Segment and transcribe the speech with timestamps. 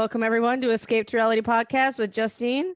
[0.00, 2.72] Welcome everyone to Escape to Reality podcast with Justine.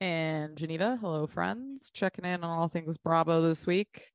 [0.00, 0.96] and Geneva.
[1.00, 1.90] Hello, friends.
[1.92, 4.12] Checking in on all things Bravo this week,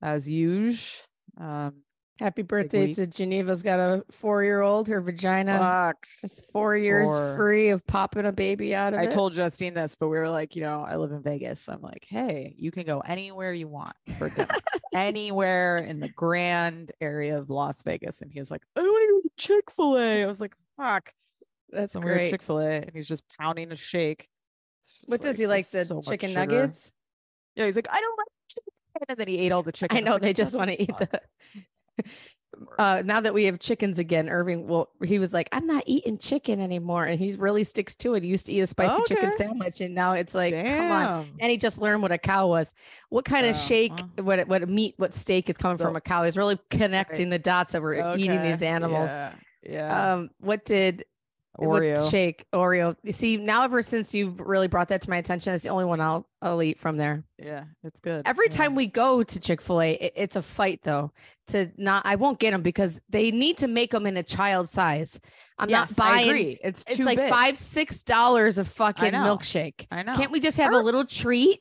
[0.00, 1.02] as usual.
[1.36, 1.82] Um,
[2.20, 4.86] Happy birthday to Geneva's got a four year old.
[4.86, 6.06] Her vagina fuck.
[6.22, 7.34] is four years Four.
[7.36, 9.12] free of popping a baby out of I it.
[9.12, 11.62] told Justine this, but we were like, you know, I live in Vegas.
[11.62, 14.54] So I'm like, hey, you can go anywhere you want for dinner,
[14.94, 18.22] anywhere in the grand area of Las Vegas.
[18.22, 20.22] And he was like, I want to go to Chick fil A.
[20.22, 21.12] I was like, fuck.
[21.70, 22.30] That's So we were great.
[22.30, 24.28] Chick fil A and he's just pounding a shake.
[25.06, 25.70] What does he like?
[25.70, 26.92] The so chicken nuggets?
[27.54, 28.72] Yeah, he's like, I don't like chicken.
[29.08, 29.96] And then he ate all the chicken.
[29.96, 31.20] I know like, they just want to eat the.
[32.78, 36.18] Uh, now that we have chickens again, Irving, well, he was like, "I'm not eating
[36.18, 38.24] chicken anymore," and he really sticks to it.
[38.24, 41.28] He used to eat a spicy chicken sandwich, and now it's like, come on.
[41.38, 42.74] And he just learned what a cow was.
[43.10, 44.38] What kind of Oh, shake, well.
[44.38, 46.24] what what meat, what steak is coming from a cow?
[46.24, 49.10] He's really connecting the dots that we're eating these animals.
[49.10, 49.32] Yeah.
[49.62, 50.12] yeah.
[50.14, 51.04] Um, what did
[51.58, 52.02] Oreo.
[52.02, 52.96] What shake Oreo?
[53.02, 55.84] You see, now ever since you've really brought that to my attention, it's the only
[55.84, 57.24] one I'll I'll eat from there.
[57.38, 58.22] yeah, it's good.
[58.26, 58.56] Every yeah.
[58.56, 61.12] time we go to Chick Fil A, it, it's a fight though.
[61.48, 64.68] To not, I won't get them because they need to make them in a child
[64.68, 65.20] size.
[65.58, 66.18] I'm Yes, not buying.
[66.18, 66.58] I agree.
[66.62, 67.28] It's It's like big.
[67.30, 69.18] five six dollars a fucking know.
[69.36, 69.86] milkshake.
[69.90, 70.14] I know.
[70.14, 71.60] Can't we just have Our- a little treat?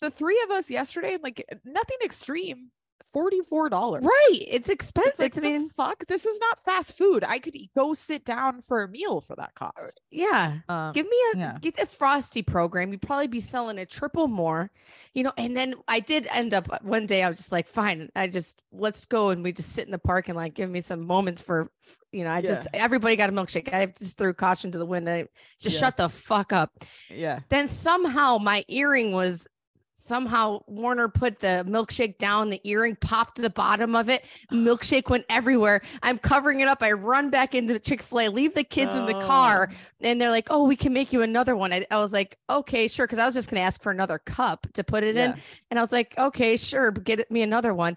[0.00, 2.70] the three of us yesterday, like nothing extreme.
[3.12, 4.04] Forty-four dollars.
[4.04, 4.38] Right.
[4.48, 5.12] It's expensive.
[5.20, 6.06] It's like I mean, fuck.
[6.06, 7.24] This is not fast food.
[7.26, 10.00] I could go sit down for a meal for that cost.
[10.10, 10.58] yeah.
[10.68, 11.58] Um, Give me a yeah.
[11.60, 12.90] get the frosty program.
[12.92, 14.70] You'd probably be selling a triple more,
[15.14, 15.32] you know.
[15.36, 17.22] And then I did end up uh, one day.
[17.22, 18.08] I was just like, fine.
[18.16, 20.80] I just let's go and we just sit in the park and like Give me
[20.80, 21.70] some moments for,
[22.12, 22.30] you know.
[22.30, 23.72] I just everybody got a milkshake.
[23.72, 25.08] I just threw caution to the wind.
[25.08, 25.26] I
[25.60, 26.70] just shut the fuck up.
[27.10, 27.40] yeah.
[27.50, 29.46] Then somehow my earring was
[29.94, 32.50] somehow Warner put the milkshake down.
[32.50, 34.24] The earring popped the bottom of it.
[34.52, 35.82] Milkshake went everywhere.
[36.02, 36.82] I'm covering it up.
[36.82, 39.74] I run back into Chick Fil A, leave the kids in the car Oh.
[40.00, 42.88] and they're like, "Oh, we can make you another one." I, I was like, "Okay,
[42.88, 45.34] sure," because I was just going to ask for another cup to put it in,
[45.70, 47.96] and I was like, "Okay, sure, but get me another one."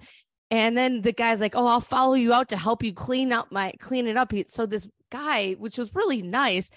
[0.52, 3.52] And then the guy's like, "Oh, I'll follow you out to help you clean out
[3.52, 6.70] my clean it up." So this guy, which was really nice,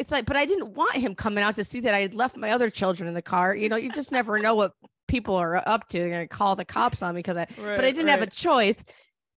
[0.00, 2.36] it's like, but I didn't want him coming out to see that I had left
[2.36, 3.54] my other children in the car.
[3.54, 4.72] You know, you just never know what
[5.06, 5.98] people are up to.
[5.98, 8.26] They're going to call the cops on me because I but I didn't have a
[8.26, 8.82] choice.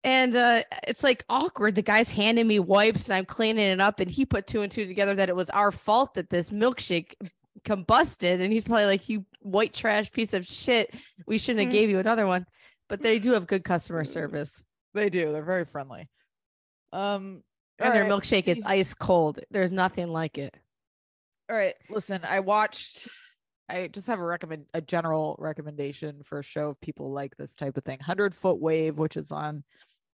[0.05, 1.75] And uh, it's like awkward.
[1.75, 3.99] The guy's handing me wipes and I'm cleaning it up.
[4.01, 7.15] And he put two and two together that it was our fault that this milkshake
[7.65, 8.41] combusted.
[8.41, 10.95] And he's probably like, You white trash piece of shit.
[11.27, 11.79] We shouldn't have Mm.
[11.81, 12.47] gave you another one.
[12.89, 14.63] But they do have good customer service.
[14.95, 15.33] They do.
[15.33, 16.09] They're very friendly.
[16.93, 17.43] Um,
[17.85, 19.41] And their right, milkshake is ice cold.
[19.51, 20.55] There's nothing like it.
[21.51, 23.09] All right, listen, I watched
[23.69, 27.55] I just have a recommend a general recommendation for a show if people like this
[27.55, 27.99] type of thing.
[27.99, 29.65] 100 Foot Wave, which is on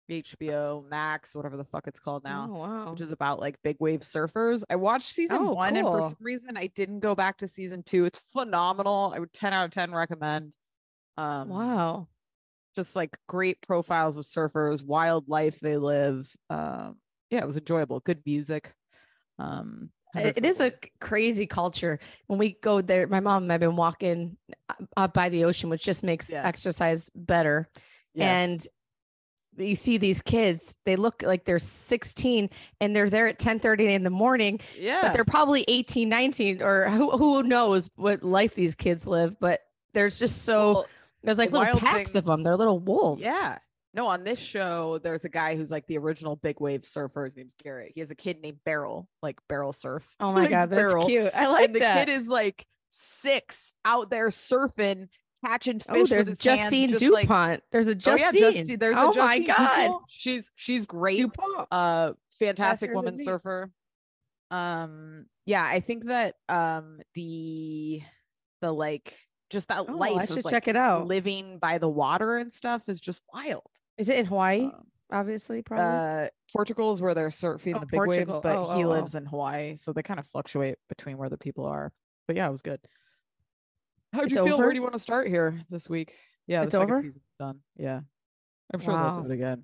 [0.09, 2.91] HBO Max, whatever the fuck it's called now, Oh, wow.
[2.91, 4.63] which is about like big wave surfers.
[4.69, 7.81] I watched season Oh, 1 and for some reason I didn't go back to season
[7.83, 8.05] 2.
[8.05, 9.13] It's phenomenal.
[9.15, 10.53] I would 10 out of 10 recommend.
[11.17, 12.07] Um wow.
[12.75, 16.29] just like great profiles of surfers, wildlife they live.
[16.49, 16.97] Um
[17.29, 17.99] yeah, it was enjoyable.
[17.99, 18.73] Good music.
[19.39, 20.71] Um 100 It- is a
[21.01, 23.05] crazy culture when we go there.
[23.07, 24.37] My mom and I've been walking
[24.95, 26.45] up by the ocean, which just makes Yeah.
[26.47, 27.67] exercise better.
[28.13, 28.27] Yes.
[29.57, 32.49] And you see these kids, they look like they're 16
[32.81, 34.99] and they're there at 10 30 in the morning, yeah.
[35.01, 39.37] but they're probably 18, 19, or who, who knows what life these kids live.
[39.39, 39.61] But
[39.93, 40.85] there's just so, Well,
[41.23, 42.43] there's like the little packs thing- of them.
[42.43, 43.21] They're little wolves.
[43.21, 43.59] Yeah.
[43.95, 47.23] No, on this show, there's a guy who's like the original big wave surfer.
[47.23, 47.93] His name's Garrett.
[47.95, 50.03] He has a kid named Beryl, like Barrel Surf.
[50.19, 50.69] Oh my like God.
[50.69, 51.07] That's Beryl.
[51.07, 51.31] cute.
[51.33, 52.05] I like that.
[52.05, 55.07] the kid is like six out there surfing,
[55.45, 55.85] catching fish.
[55.89, 57.63] oh, with there's his hands, Justine just, like- DuPont.
[57.71, 58.25] there's a Justine.
[58.25, 58.79] Oh, yeah, Justine.
[58.79, 59.85] There's oh a Justine my God.
[59.85, 60.03] DuPont.
[60.09, 61.19] She's she's great.
[61.21, 61.67] DuPont.
[61.71, 63.71] uh fantastic Faster woman surfer
[64.51, 68.01] um yeah i think that um the
[68.61, 69.17] the like
[69.49, 71.07] just that Oh, life I of should like check it out.
[71.07, 73.63] living by the water and stuff is just wild
[73.97, 74.65] Is it in Hawaii?
[74.65, 75.85] Um, Obviously, probably.
[75.85, 78.89] uh, Portugal is where they're surfing Oh, the big waves, but Oh, he oh, oh.
[78.89, 81.93] lives in Hawaii, so they kind of fluctuate between where the people are.
[82.27, 82.79] But yeah, it was good.
[84.11, 84.55] How'd It's you feel?
[84.55, 84.63] over?
[84.63, 86.15] Where do you want to start here this week?
[86.47, 87.01] Yeah, It's over?
[87.01, 87.59] season's done.
[87.77, 88.01] Yeah,
[88.73, 89.13] I'm sure Wow.
[89.15, 89.63] they'll do it again.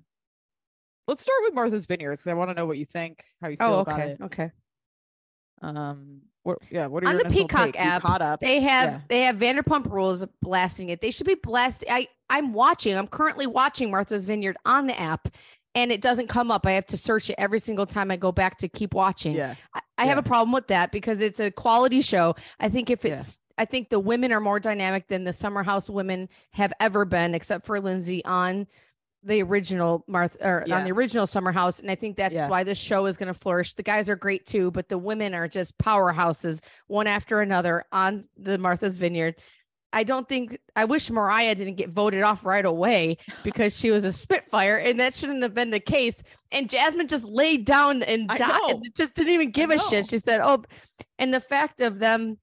[1.08, 3.56] Let's start with Martha's Vineyards because I want to know what you think, how you
[3.56, 4.20] feel oh, about it.
[4.20, 4.52] Okay.
[5.62, 6.58] Um, what?
[6.70, 7.80] Yeah, what are On the Peacock take?
[7.80, 8.40] App, caught up?
[8.40, 9.00] They have Yeah.
[9.08, 11.00] they have Vanderpump Rules blasting it.
[11.00, 11.88] They should be blasting.
[11.90, 12.96] I I'm watching.
[12.96, 15.28] I'm currently watching Martha's Vineyard on the app,
[15.74, 16.66] and it doesn't come up.
[16.66, 19.34] I have to search it every single time I go back to keep watching.
[19.36, 22.34] Yeah, I, I have a problem with that because it's a quality show.
[22.58, 23.14] I think if Yeah.
[23.14, 27.04] it's I think the women are more dynamic than the Summer House women have ever
[27.04, 28.66] been, except for Lindsay on
[29.24, 31.78] the original Martha or on the original Summer House.
[31.80, 32.48] And I think that's Yeah.
[32.48, 33.74] why this show is going to flourish.
[33.74, 38.24] The guys are great too, but the women are just powerhouses, one after another on
[38.36, 39.36] the Martha's Vineyard.
[39.92, 44.04] I don't think I wish Mariah didn't get voted off right away because she was
[44.04, 46.22] a Spitfire, and that shouldn't have been the case.
[46.50, 49.82] And Jasmine just laid down and died, just didn't even give a know.
[49.88, 50.08] shit.
[50.08, 50.64] She said, "Oh,"
[51.18, 52.38] and the fact of them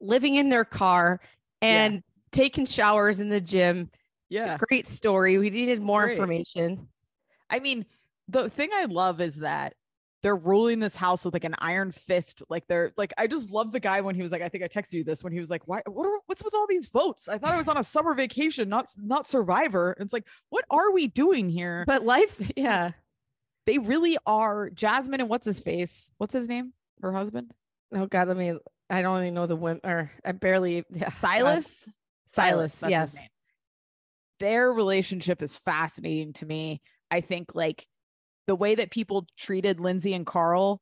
[0.00, 1.20] living in their car
[1.62, 1.68] Yeah.
[1.84, 3.90] and taking showers in the gym.
[4.28, 4.56] Yeah.
[4.58, 5.38] Great story.
[5.38, 6.12] We needed more Great.
[6.12, 6.88] information.
[7.50, 7.86] I mean,
[8.28, 9.74] the thing I love is that
[10.22, 12.42] they're ruling this house with like an iron fist.
[12.48, 14.68] Like they're like, I just love the guy when he was like, I think I
[14.68, 17.28] texted you this when he was like, why, what are, what's with all these votes?
[17.28, 19.96] I thought I was on a summer vacation, not, not survivor.
[20.00, 21.84] It's like, what are we doing here?
[21.86, 22.92] But life, yeah.
[23.66, 26.10] they really are Jasmine and what's his face?
[26.18, 26.72] What's his name?
[27.00, 27.52] Her husband?
[27.94, 28.54] Oh God, let me.
[28.90, 30.84] I don't even know the women, or I barely.
[30.92, 31.14] Yeah, God.
[31.14, 31.88] Silas?
[32.26, 33.16] Silas, his yes.
[34.40, 36.80] Their relationship is fascinating to me.
[37.10, 37.86] I think like
[38.46, 40.80] the way that people treated Lindsay and Carl.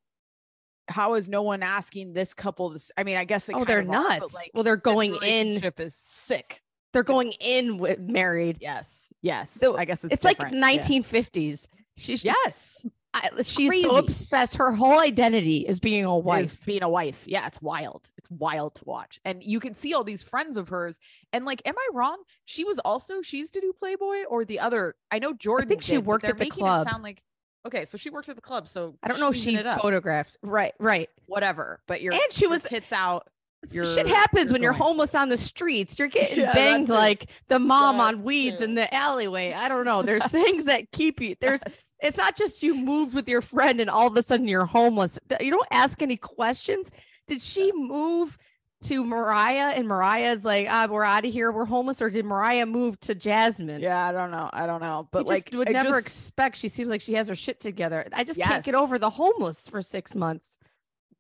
[0.89, 2.93] How is no one asking this couple this?
[2.97, 5.49] I mean, I guess they oh they're of are, like, well, they're going in.
[5.49, 6.63] relationship is sick.
[6.93, 8.59] They're going in with married.
[8.61, 9.51] Yes, yes.
[9.51, 10.57] So I guess it's, It's, like different.
[10.57, 10.79] Yeah.
[10.79, 11.67] 1950s.
[11.99, 13.83] She's Yes, I, she's crazy.
[13.89, 14.57] so obsessed.
[14.57, 16.67] Her whole identity is being a is wife.
[16.67, 17.25] being a wife.
[17.27, 18.11] Yeah, it's wild.
[18.19, 19.21] It's wild to watch.
[19.25, 20.99] And you can see all these friends of hers.
[21.33, 22.23] And like, am I wrong?
[22.45, 24.97] She was also she used to do Playboy or the other.
[25.11, 25.67] I know Jordan.
[25.67, 26.87] I think she did, worked at the club.
[26.89, 27.23] Sound like
[27.67, 28.69] okay, so she worked at the club.
[28.69, 30.37] So I don't know if she photographed.
[30.43, 31.09] Right, right.
[31.25, 31.81] whatever.
[31.87, 33.29] But you're And she was tits out.
[33.73, 35.99] Shit happens you're when you're homeless on the streets.
[35.99, 39.53] You're getting Yeah, banged like the mom That on weeds in the alleyway.
[39.55, 40.03] I don't know.
[40.03, 41.35] There's things that keep you.
[41.41, 41.63] There's.
[42.01, 45.19] It's not just you moved with your friend and all of a sudden you're homeless.
[45.41, 46.91] You don't ask any questions.
[47.27, 48.37] Did she move
[48.83, 52.67] to Mariah and Mariah's like, ah, we're out of here, we're homeless, or did Mariah
[52.67, 53.81] move to Jasmine?
[53.81, 54.51] Yeah, I don't know.
[54.53, 55.09] I don't know.
[55.11, 56.57] But you like, just would I never just- expect.
[56.59, 58.07] She seems like she has her shit together.
[58.13, 60.59] I just can't get over the homeless for six months.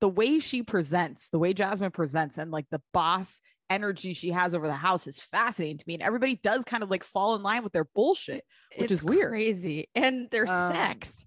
[0.00, 3.40] the way she presents, the way Jasmine presents, and like the boss
[3.70, 5.94] energy she has over the house is fascinating to me.
[5.94, 8.44] And everybody does kind of like fall in line with their bullshit.
[8.76, 9.30] Which is weird.
[9.30, 11.24] crazy, and their Um, sex.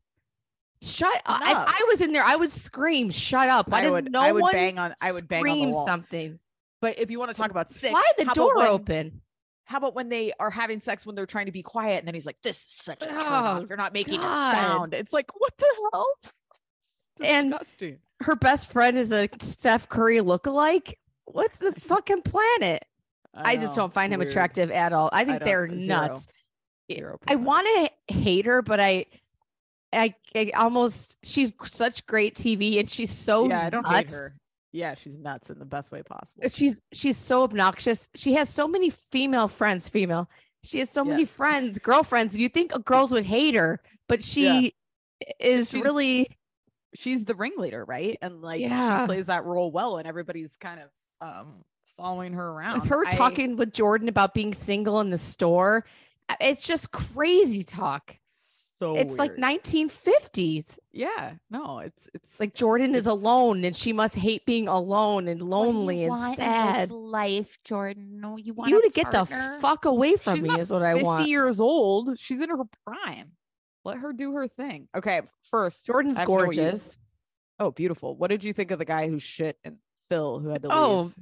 [0.82, 1.42] Shut up!
[1.42, 1.48] If.
[1.58, 4.32] I was in there, I would scream, "Shut up!" Why I does would, no I
[4.32, 5.86] would bang on, I would bang on the scream wall.
[5.86, 6.40] something?
[6.82, 9.22] But if you want to talk about sick, Why the door when- open?
[9.66, 12.14] How about when they are having sex when they're trying to be quiet, and then
[12.16, 13.66] he's like, "This is such a turn Oh, off.
[13.68, 14.56] You're not making God.
[14.56, 16.08] a sound." It's like, what the hell?
[17.22, 17.98] And- Disgusting.
[18.22, 20.94] Her best friend is a Steph Curry lookalike.
[21.32, 22.86] What's the fucking planet?
[23.34, 24.32] I, just don't find him weird.
[24.32, 25.10] attractive at all.
[25.14, 25.86] I think don't- they're zero.
[25.88, 26.28] nuts.
[26.92, 27.68] Zero I want
[28.08, 29.06] to hate her, but I,
[29.94, 33.96] I, I almost she's such great TV and she's so yeah, I don't nuts.
[33.98, 34.34] hate her.
[34.72, 36.50] Yeah, she's nuts in the best way possible.
[36.50, 38.10] She's she's so obnoxious.
[38.16, 39.88] She has so many female friends.
[39.88, 40.28] Female.
[40.64, 42.36] She has so many friends, girlfriends.
[42.36, 44.74] You think girls would hate her, but she
[45.40, 46.28] is She's- really
[46.96, 48.18] she's the ringleader, right?
[48.22, 49.02] And like Yeah.
[49.04, 50.90] she plays that role well, and everybody's kind of
[51.22, 51.64] um
[51.98, 52.82] following her around.
[52.82, 55.86] with her I- talking with Jordan about being single in the store.
[56.40, 58.16] It's just crazy talk.
[58.30, 60.78] so it's like 1950s.
[60.92, 65.42] Yeah, no, it's it's Like Jordan is alone and she must hate being alone and
[65.42, 66.92] lonely and sad.
[66.92, 68.20] life, Jordan.
[68.22, 69.26] No, you want You to get the
[69.60, 71.28] fuck away from She's me is what I 50 want.
[71.28, 72.18] years old.
[72.20, 73.32] She's in her prime.
[73.86, 74.88] Let her do her thing.
[74.96, 76.98] Okay, first, Jordan's I have to know what you- gorgeous.
[77.60, 78.16] oh, beautiful.
[78.16, 79.78] What did you think of the guy who shit and
[80.10, 81.16] Phil who had to Oh, leave?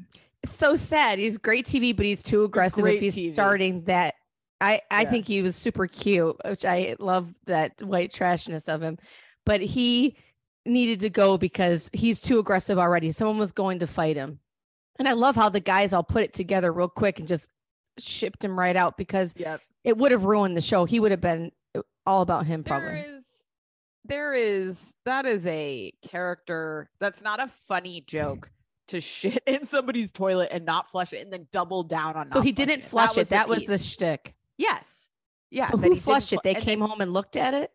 [0.43, 1.19] It's so sad.
[1.19, 3.33] He's great TV, but he's too aggressive great if he's TV.
[3.33, 4.15] starting that.
[4.59, 5.09] I, I Yeah.
[5.11, 8.97] think he was super cute, which I love that white trashness of him.
[9.45, 10.15] But he
[10.65, 13.11] needed to go because he's too aggressive already.
[13.11, 14.39] Someone was going to fight him.
[14.99, 17.49] And I love how the guys all put it together real quick and just
[17.99, 19.61] shipped him right out because Yep.
[19.83, 20.85] it would have ruined the show.
[20.85, 22.89] He would have been uh, all about him probably.
[22.89, 23.25] There is,
[24.05, 28.49] there is, that is a character that's not a funny joke
[28.87, 32.37] to shit in somebody's toilet and not flush it and then double down on not
[32.37, 32.87] so he flushing didn't it.
[32.87, 33.29] flush was it.
[33.31, 33.85] That was the piece.
[33.85, 34.35] shtick.
[34.57, 35.07] yes.
[35.49, 35.69] Yeah.
[35.69, 36.37] so that who he flushed it?
[36.37, 37.71] fl- They and came then- home and looked at it.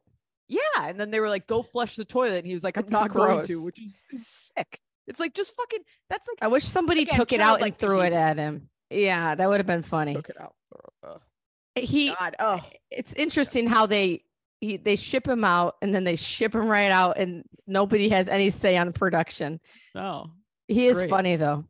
[0.48, 2.82] Yeah, and then they were like, "Go flush the toilet," and he was like, "I'm
[2.82, 4.80] It's not going to," which is, is sick.
[5.06, 5.80] It's like just fucking.
[6.10, 8.68] That's like I wish somebody Again, took it out and childlike threw it at him.
[8.90, 10.12] Yeah, that would have been funny.
[10.14, 10.54] took it out.
[11.04, 11.20] Ugh.
[11.74, 14.24] He God, oh, it's interesting how they
[14.60, 18.28] he, they ship him out and then they ship him right out and nobody has
[18.28, 19.58] any say on production.
[19.94, 20.32] no.
[20.72, 21.10] He is Great.
[21.10, 21.64] funny though.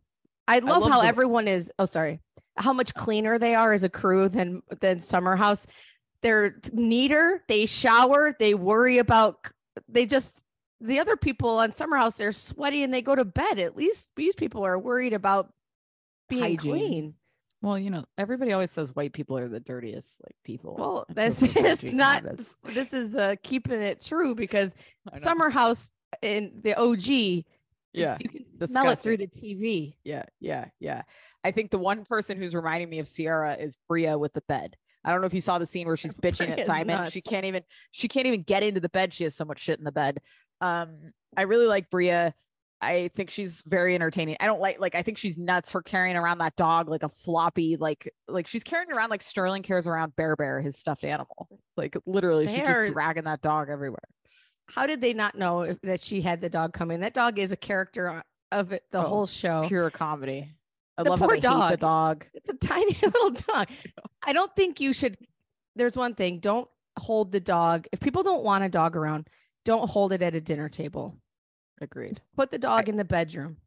[0.49, 2.21] I love, love how the- everyone is oh sorry.
[2.57, 5.67] How much cleaner they are as a crew than than Summer House.
[6.23, 9.47] They're neater, they shower, they worry about
[9.89, 10.41] they just
[10.81, 13.59] the other people on Summer House they're sweaty and they go to bed.
[13.59, 15.53] At least these people are worried about
[16.29, 16.59] being Hygiene.
[16.59, 17.15] clean.
[17.63, 20.75] Well, you know, everybody always says white people are the dirtiest like people.
[20.77, 22.25] Well, this feel that's so bad just being not
[22.65, 24.73] this is uh keeping it true because
[25.13, 25.19] I.
[25.21, 25.91] Summer House
[26.21, 27.45] in the OG,
[27.95, 29.97] it's- Yeah, you can smell it through the TV.
[30.05, 31.03] Yeah, yeah, yeah.
[31.45, 34.77] I think the one person who's reminding me of Ciara is Bria with the bed.
[35.05, 37.11] I don't know if you saw the scene where she's bitching at Bria's Simon.
[37.11, 39.13] She can't even she can't even get into the bed.
[39.13, 40.21] She has so much shit in the bed.
[40.61, 42.35] Um, I really like Bria.
[42.81, 44.37] I think she's very entertaining.
[44.41, 45.71] I don't like like I think she's nuts.
[45.73, 49.63] Her carrying around that dog like a floppy like like she's carrying around like Sterling
[49.63, 51.49] carries around Bear Bear, his stuffed animal.
[51.77, 54.03] Like literally, she's just dragging that dog everywhere.
[54.75, 57.01] How did they not know if, that she had the dog coming?
[57.01, 59.67] That dog is a character of it the Oh, whole show.
[59.69, 60.49] Pure comedy.
[60.97, 62.27] I The love how poor hate the dog.
[62.33, 63.69] It's a tiny little dog.
[64.23, 65.17] I don't think you should.
[65.77, 67.87] There's one thing: don't hold the dog.
[67.93, 69.29] If people don't want a dog around,
[69.65, 71.17] don't hold it at a dinner table.
[71.81, 72.19] Agreed.
[72.37, 73.59] Put the dog in the bedroom.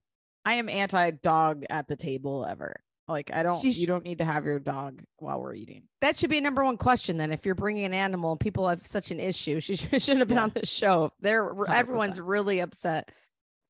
[0.44, 2.78] I am anti dog at the table ever.
[3.08, 3.62] Like I don't.
[3.62, 5.84] She's- you don't need to have your dog while we're eating.
[6.02, 7.18] That should be a number one question.
[7.18, 9.60] Then, if you're bringing an animal, and people have such an issue.
[9.62, 10.44] She should- shouldn't have been Yeah.
[10.44, 11.12] on the show.
[11.20, 12.28] They're everyone's 100%.
[12.28, 13.10] really upset.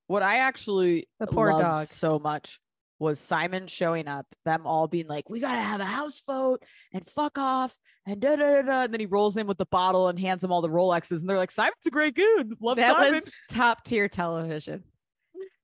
[0.07, 1.87] What I actually The poor loved dog.
[1.87, 2.59] so much
[2.99, 6.63] was Simon showing up, them all being like, "We gotta have a house vote
[6.93, 7.75] and fuck off."
[8.07, 8.81] And da da da da.
[8.83, 11.27] And then he rolls in with the bottle and hands them all the Rolexes, and
[11.29, 12.53] they're like, "Simon's a great dude.
[12.61, 14.83] Love that Simon." was top tier television.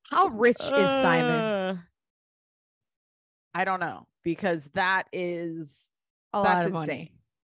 [0.10, 1.26] How rich is Simon?
[1.40, 1.78] Uh,
[3.54, 5.92] I don't know because that is
[6.34, 6.74] A that's lot of insane.
[6.98, 7.12] money.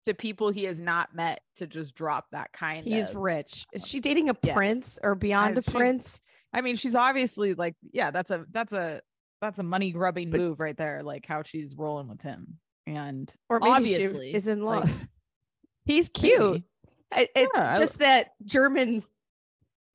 [0.05, 3.65] to people he has not met to just drop that kind He's of rich.
[3.73, 4.53] Is she dating a Yeah.
[4.53, 6.21] prince or beyond I- a she- prince?
[6.51, 9.01] I mean, she's obviously like, yeah, that's a that's a
[9.41, 12.59] that's a money grubbing But- move right there, like how she's rolling with him.
[12.85, 14.99] And Or maybe obviously, she is in like, love.
[15.85, 16.39] He's cute.
[16.51, 16.63] maybe.
[17.11, 19.03] I, it, Yeah, just that German.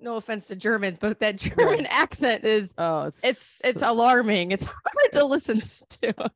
[0.01, 4.53] No offense to Germans, but that German accent is Oh, it's it's it's so- alarming.
[4.53, 5.61] It's hard to listen
[6.01, 6.31] to.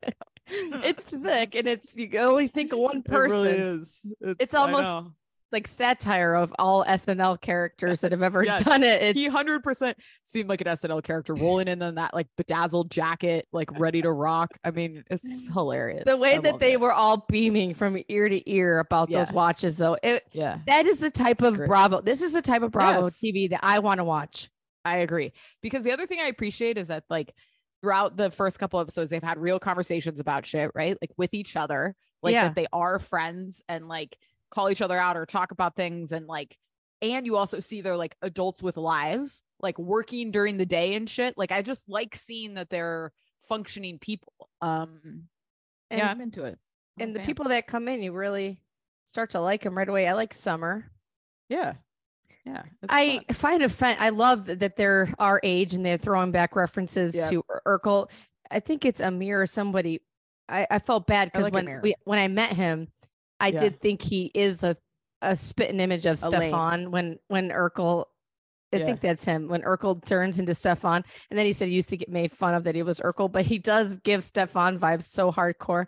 [0.47, 3.37] it's thick and it's you only think of one person.
[3.39, 4.01] It really is.
[4.19, 5.11] It's, It's almost.
[5.53, 8.63] Like satire of all SNL characters that have ever yes.
[8.63, 9.01] done it.
[9.01, 12.91] It's he hundred percent seemed like an SNL character rolling in in that like bedazzled
[12.91, 14.49] jacket, like ready to rock.
[14.63, 16.03] I mean, it's hilarious.
[16.05, 16.81] the way I that they it.
[16.81, 19.95] were all beaming from ear to ear about those watches though.
[20.03, 21.67] It Yeah, that is the type It's of great.
[21.69, 22.01] Bravo.
[22.01, 23.21] This is the type of Bravo Yes.
[23.23, 24.49] TV that I want to watch.
[24.83, 25.31] I agree.
[25.61, 27.33] Because the other thing I appreciate is that like
[27.81, 30.97] throughout the first couple episodes, they've had real conversations about shit, right?
[31.01, 32.43] Like with each other, like Yeah.
[32.45, 34.17] that they are friends and like
[34.53, 36.57] call each other out or talk about things and like
[37.01, 41.09] and you also see they're like adults with lives, like working during the day and
[41.09, 41.37] shit.
[41.37, 43.11] Like I just like seeing that they're
[43.49, 44.31] functioning people.
[44.61, 45.27] Um
[45.89, 46.57] And, yeah, I'm into it.
[46.99, 48.61] And the people that come in, you really
[49.07, 50.07] start to like them right away.
[50.07, 50.89] I like Summer.
[51.49, 51.73] Yeah.
[52.45, 52.63] Yeah.
[52.87, 53.59] I fun.
[53.59, 53.95] find fun.
[53.99, 57.29] I love that- that they're our age and they're throwing back references Yeah.
[57.29, 58.09] to Urkel.
[58.51, 60.01] I think it's Amir or somebody.
[60.47, 61.81] I, I felt bad because like when Amir.
[61.83, 62.87] we when I met him,
[63.43, 63.59] I Yeah.
[63.59, 64.77] did think he is a
[65.21, 68.05] a spitting image of Stefan when when Urkel.
[68.73, 68.85] I Yeah.
[68.85, 71.97] think that's him when Urkel turns into Stefan, and then he said he used to
[71.97, 75.31] get made fun of that he was Urkel, but he does give Stefan vibes so
[75.31, 75.85] hardcore,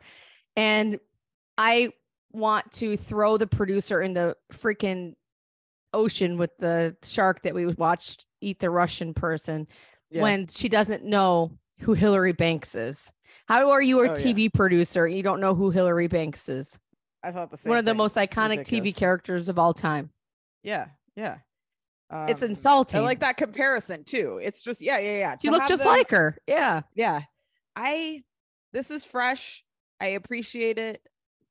[0.55, 0.99] and
[1.57, 1.91] I
[2.31, 5.15] want to throw the producer in the freaking
[5.93, 9.67] ocean with the shark that we watched eat the Russian person
[10.11, 10.21] Yeah.
[10.21, 13.11] when she doesn't know who Hillary Banks is.
[13.47, 14.13] How are you a Oh, yeah.
[14.15, 16.77] TV producer you don't know who Hillary Banks is?
[17.25, 17.97] I thought the same One of the thing.
[17.97, 18.59] most iconic.
[18.61, 20.11] TV characters of all time.
[20.63, 21.37] Yeah, yeah.
[22.27, 22.99] It's Um, insulting.
[23.01, 24.39] I like that comparison too.
[24.41, 25.35] It's just yeah, yeah, yeah.
[25.41, 26.37] She To looked just them- like her.
[26.47, 26.81] Yeah.
[26.93, 27.21] yeah.
[27.75, 28.23] I
[28.73, 29.63] this is fresh.
[29.99, 31.01] I appreciate it.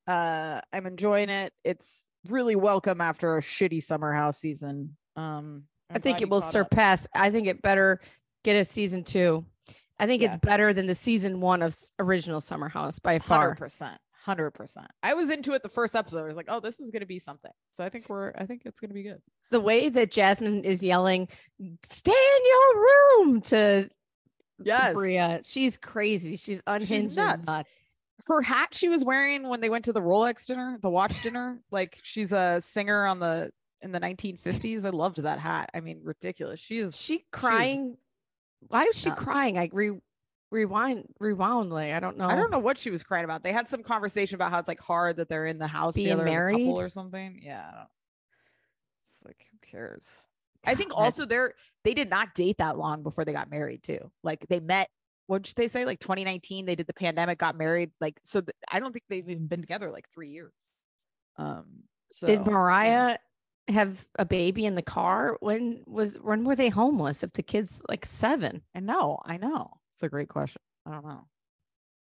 [0.06, 1.52] Uh I'm enjoying it.
[1.64, 4.96] It's really welcome after a shitty summer house season.
[5.16, 7.06] Um I think it will surpass.
[7.14, 8.00] I think it better
[8.44, 9.44] get a season two.
[9.98, 10.34] I think Yeah.
[10.34, 13.40] it's better than the season one of original Summer House by far.
[13.40, 13.98] hundred percent.
[14.24, 14.86] Hundred percent.
[15.02, 16.20] I was into it the first episode.
[16.20, 17.50] I was like, oh, this is gonna be something.
[17.74, 19.20] So I think we're I think it's gonna be good.
[19.50, 21.28] The way that Jasmine is yelling,
[21.86, 23.90] "Stay in your room" to
[24.64, 26.36] to Bria, she's crazy.
[26.36, 27.46] She's unhinged and nuts.
[27.46, 27.70] nuts.
[28.28, 31.60] her hat she was wearing when they went to the Rolex dinner, the watch dinner.
[31.70, 33.50] Like she's a singer on the
[33.82, 34.86] in the 1950s.
[34.86, 35.68] I loved that hat.
[35.74, 36.60] I mean, ridiculous.
[36.60, 37.98] She is she is- crying?
[38.68, 39.20] Why was she nuts.
[39.20, 39.58] crying?
[39.58, 39.98] I re
[40.50, 42.26] rewind rewound like I don't know.
[42.26, 43.42] I don't know what she was crying about.
[43.42, 46.08] They had some conversation about how it's like hard that they're in the house Being
[46.08, 46.84] together as a couple married?
[46.84, 47.40] or something.
[47.42, 47.66] Yeah.
[47.68, 47.88] I don't,
[49.02, 50.16] it's like who cares?
[50.66, 51.02] I think God.
[51.02, 54.10] also they're they did not date that long before they got married too.
[54.22, 54.88] Like they met.
[55.26, 55.86] What did they say?
[55.86, 57.90] Like 2019, they did the pandemic, got married.
[57.98, 60.52] Like so, th- I don't think they've even been together like three years.
[61.36, 61.84] Um.
[62.10, 62.50] So Did yeah.
[62.50, 63.18] Mariah
[63.68, 65.36] have a baby in the car?
[65.40, 67.22] When was when were they homeless?
[67.22, 69.18] If the kid's like seven, I know.
[69.24, 69.70] I know.
[70.04, 70.60] A great question.
[70.86, 71.26] I don't know.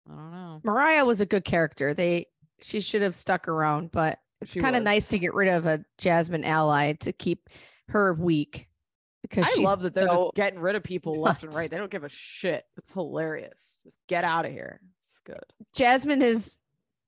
[0.09, 0.61] I don't know.
[0.63, 1.93] Mariah was a good character.
[1.93, 2.27] They
[2.61, 5.83] she should have stuck around, but it's kind of nice to get rid of a
[5.97, 7.49] Jasmine ally to keep
[7.89, 8.67] her weak
[9.21, 11.69] because I love that they're so- just getting rid of people left and right.
[11.69, 12.63] They don't give a shit.
[12.77, 13.79] It's hilarious.
[13.83, 14.79] Just get out of here.
[15.03, 15.43] It's good.
[15.73, 16.57] Jasmine is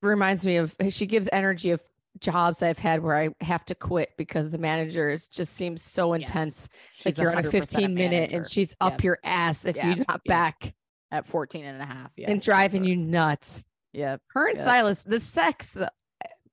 [0.02, 1.80] reminds me of she gives energy of
[2.18, 6.12] jobs I've had where I have to quit because the manager is just seems so
[6.12, 6.68] intense.
[7.04, 9.86] like She's you're on a 100% 15 minute and she's up your ass if Yeah,
[9.88, 10.28] you're not yeah.
[10.30, 10.74] back
[11.12, 12.10] at 14 and a half.
[12.16, 12.30] Yeah.
[12.30, 13.62] and driving you nuts.
[13.92, 14.16] Yeah.
[14.32, 14.60] Her and.
[14.60, 15.88] Silas, the sex, uh,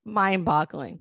[0.06, 1.00] mind boggling.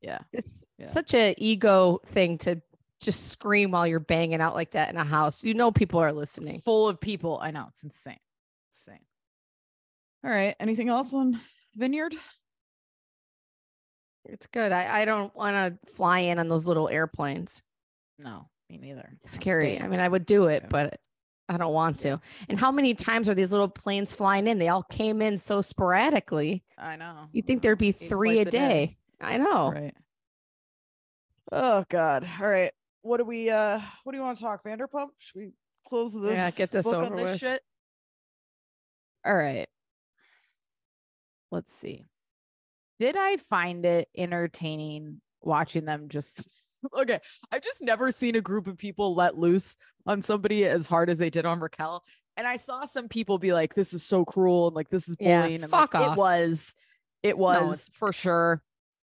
[0.00, 0.18] Yeah.
[0.32, 0.90] It's Yeah.
[0.90, 2.60] such a ego thing to
[3.00, 5.44] just scream while you're banging out like that in a house.
[5.44, 6.60] You know people are listening.
[6.62, 7.38] Full of people.
[7.40, 7.66] I know.
[7.68, 8.18] It's insane.
[8.74, 9.04] Insane.
[10.24, 10.56] All right.
[10.58, 11.38] Anything else on
[11.74, 12.14] Vineyard?
[14.24, 14.72] It's good.
[14.72, 15.54] I, I don't want
[15.86, 17.62] to fly in on those little airplanes.
[18.18, 19.10] No, me neither.
[19.22, 19.80] It's scary.
[19.80, 20.98] I mean, I would do it, but
[21.48, 22.20] I don't want to.
[22.48, 24.58] And how many times are these little planes flying in?
[24.58, 26.64] They all came in so sporadically.
[26.76, 27.28] I know.
[27.32, 27.88] You'd think there'd be.
[27.88, 28.50] Eight three a day.
[28.50, 28.96] day.
[29.20, 29.70] I know.
[29.72, 29.94] Right.
[31.52, 32.28] Oh God.
[32.40, 32.72] All right.
[33.02, 34.64] What do we uh what do you want to talk?
[34.64, 35.08] Vanderpump?
[35.18, 35.52] Should we
[35.86, 37.38] close the Yeah, get this book over on this with.
[37.40, 37.62] shit?
[39.24, 39.68] All right.
[41.52, 42.02] Let's see.
[42.98, 46.48] Did I find it entertaining watching them just
[46.98, 47.20] okay?
[47.50, 51.18] I've just never seen a group of people let loose on somebody as hard as
[51.18, 52.04] they did on Raquel.
[52.36, 55.16] And I saw some people be like, this is so cruel and like this is
[55.18, 55.62] Yeah, bullying.
[55.62, 56.16] and fuck like, off.
[56.16, 56.74] It was,
[57.22, 58.62] it was it's- for sure.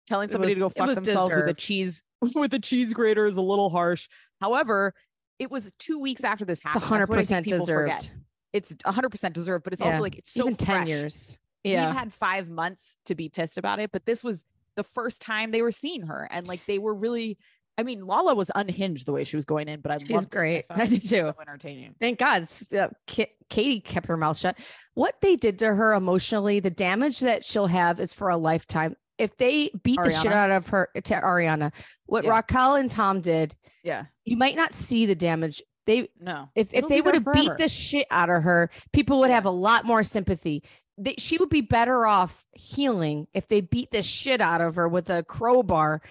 [0.06, 2.02] Telling somebody to go fuck was themselves with a cheese
[2.34, 4.08] with a cheese grater is a little harsh.
[4.40, 4.92] However,
[5.38, 6.82] it was two weeks after this happened.
[6.82, 8.10] hundred I think percent people forget deserved.
[8.52, 10.88] it's 100% deserved but it's Yeah, also like it's so Even ten fresh.
[10.88, 11.38] years.
[11.64, 15.52] we've had five months to be pissed about it but this was the first time
[15.52, 17.38] they were seeing her and like they were really
[17.80, 20.30] i mean lala was unhinged the way she was going in but i She's it.
[20.30, 20.64] great.
[20.70, 21.06] I did too.
[21.08, 24.56] so entertaining Thank God, uh, Ki- Katie kept her mouth shut.
[24.94, 28.94] What they did to her emotionally, the damage that she'll have is for a lifetime.
[29.18, 31.72] If they beat the shit out of her to Ariana,
[32.06, 32.30] what Yeah.
[32.30, 35.62] Raquel and Tom did, yeah you might not see the damage.
[35.86, 39.18] They no if if It'll they would have beat the shit out of her, people
[39.20, 39.36] would Yeah.
[39.36, 40.62] have a lot more sympathy.
[40.98, 44.86] They, she would be better off healing if they beat the shit out of her
[44.88, 46.02] with a crowbar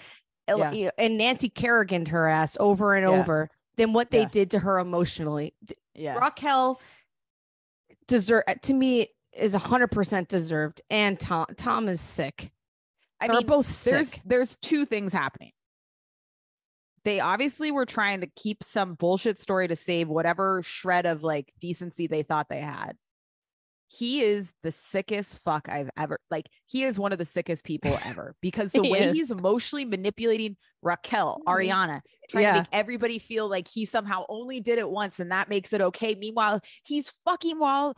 [0.57, 0.71] Yeah.
[0.71, 3.19] you know, and Nancy Kerrigan her ass over and Yeah.
[3.19, 4.29] over than what they Yeah.
[4.29, 5.53] did to her emotionally.
[5.95, 6.79] Yeah Raquel
[8.07, 12.51] deserve uh, to me is hundred percent deserved, and Tom Tom is sick.
[13.19, 15.51] i They're mean both there's there's two things happening
[17.05, 21.53] they obviously were trying to keep some bullshit story to save whatever shred of like
[21.59, 22.97] decency they thought they had
[23.91, 27.97] he is the sickest fuck I've ever like he is one of the sickest people
[28.05, 31.51] ever because the He way he's emotionally manipulating Raquel, Mhm.
[31.51, 32.53] Ariana, trying Yeah.
[32.53, 35.81] to make everybody feel like he somehow only did it once and that makes it
[35.81, 36.15] okay.
[36.15, 37.95] Meanwhile, he's fucking while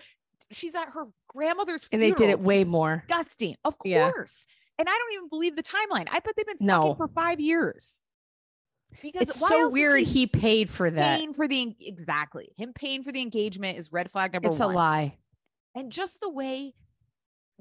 [0.49, 3.03] she's at her grandmother's And they did it way more.
[3.07, 3.57] Disgusting.
[3.65, 4.11] Of Yeah.
[4.11, 4.45] course.
[4.79, 6.07] And I don't even believe the timeline.
[6.09, 6.81] I bet they've been No.
[6.81, 7.99] fucking for five years.
[9.01, 9.99] Because It's so weird.
[10.03, 11.17] he He paid for that.
[11.19, 14.69] paying for the exactly him paying for the engagement is red flag number It's one
[14.69, 15.17] It's a lie.
[15.75, 16.73] And just the way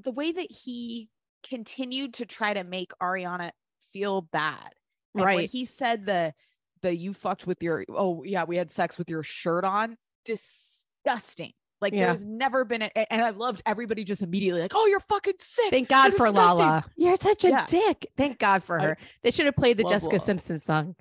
[0.02, 1.10] the way that he
[1.42, 3.50] continued to try to make Ariana
[3.92, 4.72] feel bad.
[5.14, 5.50] And when Right.
[5.50, 6.34] he said the
[6.82, 11.52] the you fucked with your oh yeah, we had sex with your shirt on, disgusting.
[11.82, 12.06] Like Yeah.
[12.06, 15.70] there's never been a, and I loved everybody just immediately like, oh, you're fucking sick.
[15.70, 16.84] Thank God You're for disgusting." Lala.
[16.96, 17.66] You're such a Yeah.
[17.66, 18.10] dick.
[18.16, 18.98] Thank God for I her.
[19.22, 20.20] They should have played the Jessica Lala.
[20.20, 20.96] Simpson song.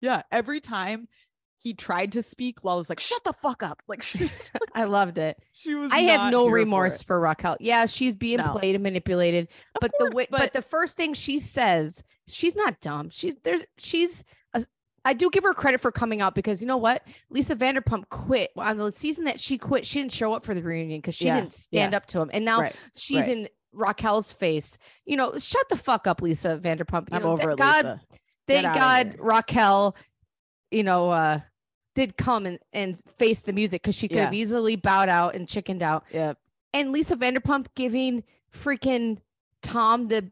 [0.00, 0.22] Yeah.
[0.30, 1.08] Every time
[1.62, 3.82] he tried to speak, Lala's like, shut the fuck up.
[3.86, 4.26] Like she,
[4.74, 5.38] I loved it.
[5.52, 7.56] she was I have no here for remorse for, Raquel.
[7.60, 8.50] Yeah, she's being No.
[8.52, 9.48] played and manipulated.
[9.76, 13.10] Of but course, the way, but, the first thing she says, she's not dumb.
[13.10, 14.66] She's there's she's a,
[15.04, 17.02] I do give her credit for coming out because you know what?
[17.30, 19.86] Lisa Vanderpump quit on the season that she quit.
[19.86, 22.30] She didn't show up for the reunion because she Yeah, didn't stand up to him.
[22.32, 23.28] And now Right, she's right.
[23.28, 24.78] in Raquel's face.
[25.06, 27.10] You know, shut the fuck up, Lisa Vanderpump.
[27.10, 28.00] You I'm know, over thank it, God, Lisa.
[28.48, 29.16] thank God.
[29.18, 29.96] Raquel,
[30.70, 31.40] you know, uh
[31.94, 35.48] did come and, and face the music because she could have easily bowed out and
[35.48, 36.04] chickened out.
[36.12, 36.38] Yep.
[36.72, 38.24] and Lisa Vanderpump giving
[38.54, 39.18] freaking
[39.62, 40.30] Tom the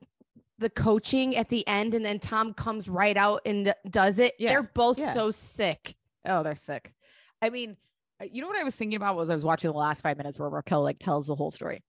[0.58, 4.34] the coaching at the end, and then Tom comes right out and does it.
[4.38, 5.12] Yeah, They're both yeah.
[5.12, 5.96] so sick.
[6.26, 6.92] Oh, they're sick.
[7.40, 7.78] I mean,
[8.20, 10.18] uh, you know what I was thinking about was I was watching the last five
[10.18, 11.82] minutes where Raquel like tells the whole story.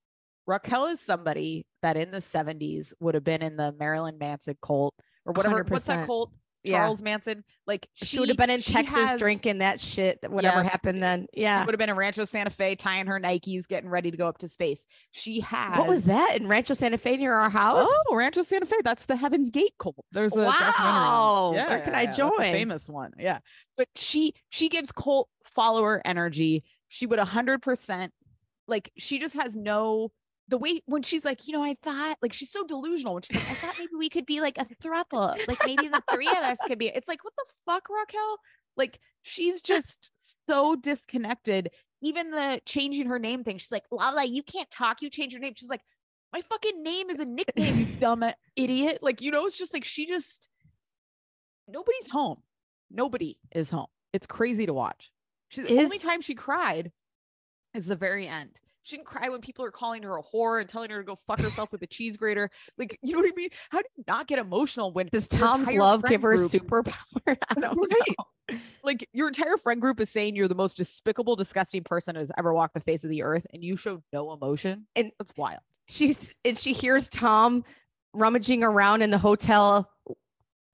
[0.46, 4.94] Raquel is somebody that in the 70s would have been in the Marilyn Manson cult
[5.24, 5.64] or whatever.
[5.68, 6.30] What's that 100%.
[6.64, 6.72] Cult?
[6.72, 6.78] Yeah.
[6.78, 7.44] Charles Manson.
[7.66, 10.18] Like She, would have been in Texas has- drinking that shit.
[10.28, 10.68] Whatever Yeah.
[10.70, 11.26] happened then.
[11.32, 11.64] Yeah.
[11.64, 14.38] Would have been in Rancho Santa Fe tying her Nikes, getting ready to go up
[14.38, 14.84] to space.
[15.10, 17.86] She has What was that in Rancho Santa Fe near our house?
[17.88, 18.76] Oh, Rancho Santa Fe.
[18.84, 20.04] That's the Heaven's Gate cult.
[20.12, 21.58] There's a documentary on it.
[21.58, 22.36] Wow, where can I join?
[22.38, 23.12] famous one.
[23.18, 23.38] Yeah.
[23.76, 26.64] But she she gives cult follower energy.
[26.88, 28.12] She would a hundred percent
[28.68, 30.12] like she just has no
[30.52, 33.38] the way when she's like, you know, I thought like she's so delusional when she's
[33.38, 35.34] like, I thought maybe we could be like a throuple.
[35.48, 36.88] Like maybe the three of us could be.
[36.88, 38.36] It's like, what the fuck, Raquel?
[38.76, 40.10] Like she's just
[40.46, 41.70] so disconnected.
[42.02, 45.00] Even the changing her name thing, she's like, Lala, you can't talk.
[45.00, 45.54] You change your name.
[45.56, 45.80] She's like,
[46.34, 48.22] my fucking name is a nickname, you dumb
[48.54, 48.98] idiot.
[49.00, 50.50] Like, you know, it's just like she just
[51.66, 52.42] nobody's home.
[52.90, 53.86] Nobody is home.
[54.12, 55.12] It's crazy to watch.
[55.48, 56.92] She's the only time she cried
[57.72, 58.50] is the very end.
[58.82, 61.14] She didn't cry when people are calling her a whore and telling her to go
[61.16, 62.50] fuck herself with a cheese grater.
[62.76, 63.50] Like, you know what I mean?
[63.70, 66.94] How do you not get emotional when Does Tom's love give her group- superpower?
[67.26, 67.86] I don't know.
[68.50, 68.60] Right.
[68.82, 72.32] like your entire friend group is saying you're the most despicable, disgusting person that has
[72.36, 74.86] ever walked the face of the earth, and you show no emotion.
[74.96, 75.60] And- that's wild.
[75.88, 77.64] She's and she hears Tom
[78.14, 79.90] rummaging around in the hotel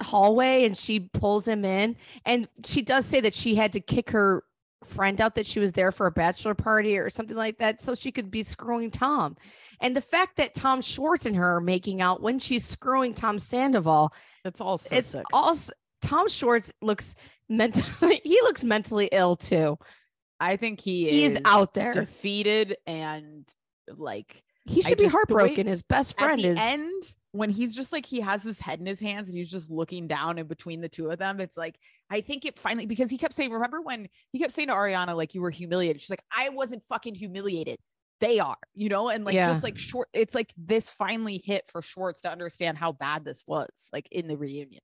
[0.01, 1.97] hallway and she pulls him in.
[2.25, 4.45] And she does say that she had to kick her
[4.85, 7.95] friend out that she was there for a bachelor party or something like that so
[7.95, 9.37] she could be screwing Tom.
[9.81, 13.39] And the fact that Tom Schwartz and her are making out when she's screwing Tom
[13.39, 14.13] Sandoval,
[14.45, 15.25] It's all so it's sick.
[15.33, 17.17] also Tom Schwartz looks
[17.49, 19.79] mentally he looks mentally ill too.
[20.41, 21.93] I think he He's is out there.
[21.93, 23.49] defeated and
[23.97, 25.67] like He I should be the way- heartbroken.
[25.67, 28.81] His best friend at the is end when he's just like he has his head
[28.81, 31.57] in his hands and he's just looking down in between the two of them it's
[31.57, 31.77] like
[32.11, 35.15] i think it finally because he kept saying remember when he kept saying to ariana
[35.17, 36.01] like you were humiliated.
[36.01, 37.79] She's like i wasn't fucking humiliated.
[38.21, 39.49] They are you know and like Yeah.
[39.49, 43.45] just like short it's like this finally hit for schwartz to understand how bad this
[43.47, 44.81] was like in the reunion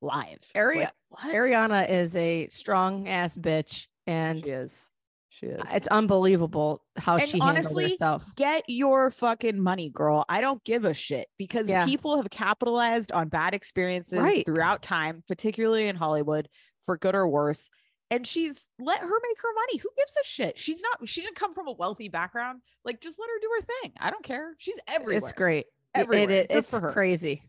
[0.00, 0.38] live.
[0.54, 1.22] Ari- like, what?
[1.34, 4.88] Ariana is a strong ass bitch, and she is
[5.34, 8.24] she is it's unbelievable how And she handled honestly, herself.
[8.36, 10.24] get your fucking money, girl.
[10.28, 11.84] I don't give a shit because Yeah.
[11.86, 14.46] people have capitalized on bad experiences Right.
[14.46, 16.48] throughout time, particularly in Hollywood,
[16.86, 17.68] for good or worse.
[18.10, 19.78] And she's let her make her money.
[19.78, 20.58] Who gives a shit?
[20.58, 22.60] She's not, she didn't come from a wealthy background.
[22.84, 23.92] Like, just let her do her thing.
[23.98, 24.54] I don't care.
[24.58, 25.18] She's everywhere.
[25.18, 25.66] It's great.
[25.66, 26.30] It- Everywhere.
[26.42, 27.42] It, Good it's crazy.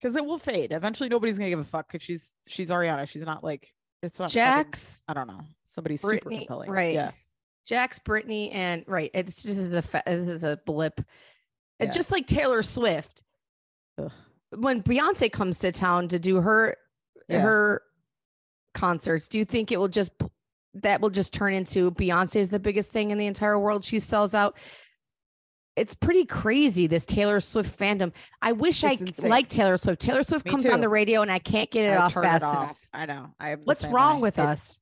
[0.00, 0.72] Because it will fade.
[0.72, 3.08] Eventually, nobody's going to give a fuck because she's, she's Ariana.
[3.08, 5.40] She's not like, it's not fucking- Jax, I don't know.
[5.74, 6.70] Somebody super Brittany, compelling.
[6.70, 6.94] right?
[6.94, 7.10] Yeah.
[7.66, 9.10] Jax, Brittany, and right.
[9.14, 11.00] It's just the the blip.
[11.80, 11.90] Yeah.
[11.90, 13.22] just like Taylor Swift,
[13.98, 14.12] Ugh.
[14.56, 16.76] when Beyonce comes to town to do her
[17.28, 17.40] Yeah.
[17.40, 17.82] her
[18.74, 20.12] concerts, do you think it will just
[20.74, 23.84] that will just turn into Beyonce is the biggest thing in the entire world?
[23.84, 24.56] She sells out.
[25.76, 28.12] It's pretty crazy this Taylor Swift fandom.
[28.40, 29.30] I wish I It's c- insane.
[29.30, 30.00] liked Taylor Swift.
[30.00, 32.42] Taylor Swift Me comes on the radio and I can't get it I off fast
[32.42, 32.54] it off.
[32.64, 32.88] enough.
[32.92, 33.34] I know.
[33.40, 34.22] I What's wrong way.
[34.22, 34.78] with It- us?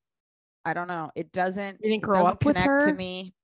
[0.65, 1.11] I don't know.
[1.15, 1.79] It doesn't.
[1.83, 2.87] You didn't grow doesn't up with connect her?
[2.87, 3.35] to me.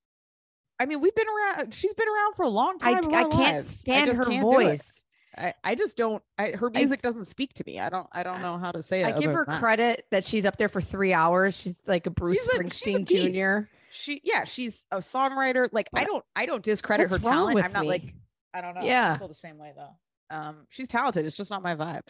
[0.80, 1.74] I mean, we've been around.
[1.74, 2.98] She's been around for a long time.
[2.98, 3.68] of I can't lives.
[3.68, 5.04] Stand just her can't voice.
[5.36, 6.22] I, I just don't.
[6.38, 7.80] I, her music doesn't speak to me.
[7.80, 8.06] I don't.
[8.12, 9.06] I don't know how to say it.
[9.06, 9.60] I give her that.
[9.60, 11.56] credit that she's up there for three hours.
[11.56, 13.62] She's like a Bruce She's a- she's a Springsteen.
[13.64, 13.68] Jr.
[13.90, 15.68] She, yeah, she's a songwriter.
[15.72, 16.24] Like I don't.
[16.36, 17.64] I don't discredit her what's wrong talent.
[17.64, 17.88] I'm not me?
[17.88, 18.14] like.
[18.54, 18.82] I don't know.
[18.82, 19.14] Yeah.
[19.14, 20.36] I feel the same way though.
[20.36, 21.24] Um, she's talented.
[21.26, 22.02] It's just not my vibe.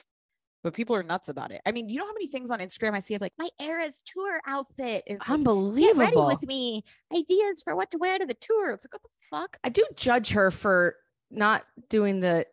[0.65, 1.61] But people are nuts about it.
[1.65, 4.03] I mean, you know how many things on Instagram I see of like my Eras
[4.05, 5.05] tour outfit.
[5.07, 5.45] It's like,
[5.77, 6.83] get ready with me.
[7.17, 8.73] Ideas for what to wear to the tour.
[8.73, 9.57] It's like what the fuck?
[9.63, 10.97] I do judge her for
[11.31, 12.45] not doing the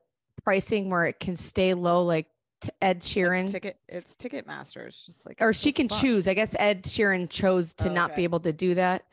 [0.43, 2.27] pricing where it can stay low, like
[2.61, 3.77] t- Ed Sheeran, It's ticket.
[3.89, 4.87] It's Ticketmaster.
[4.87, 6.01] It's just like or she can fucked.
[6.01, 6.27] choose.
[6.27, 8.17] I guess Ed Sheeran chose to Oh, not okay.
[8.21, 9.03] be able to do that.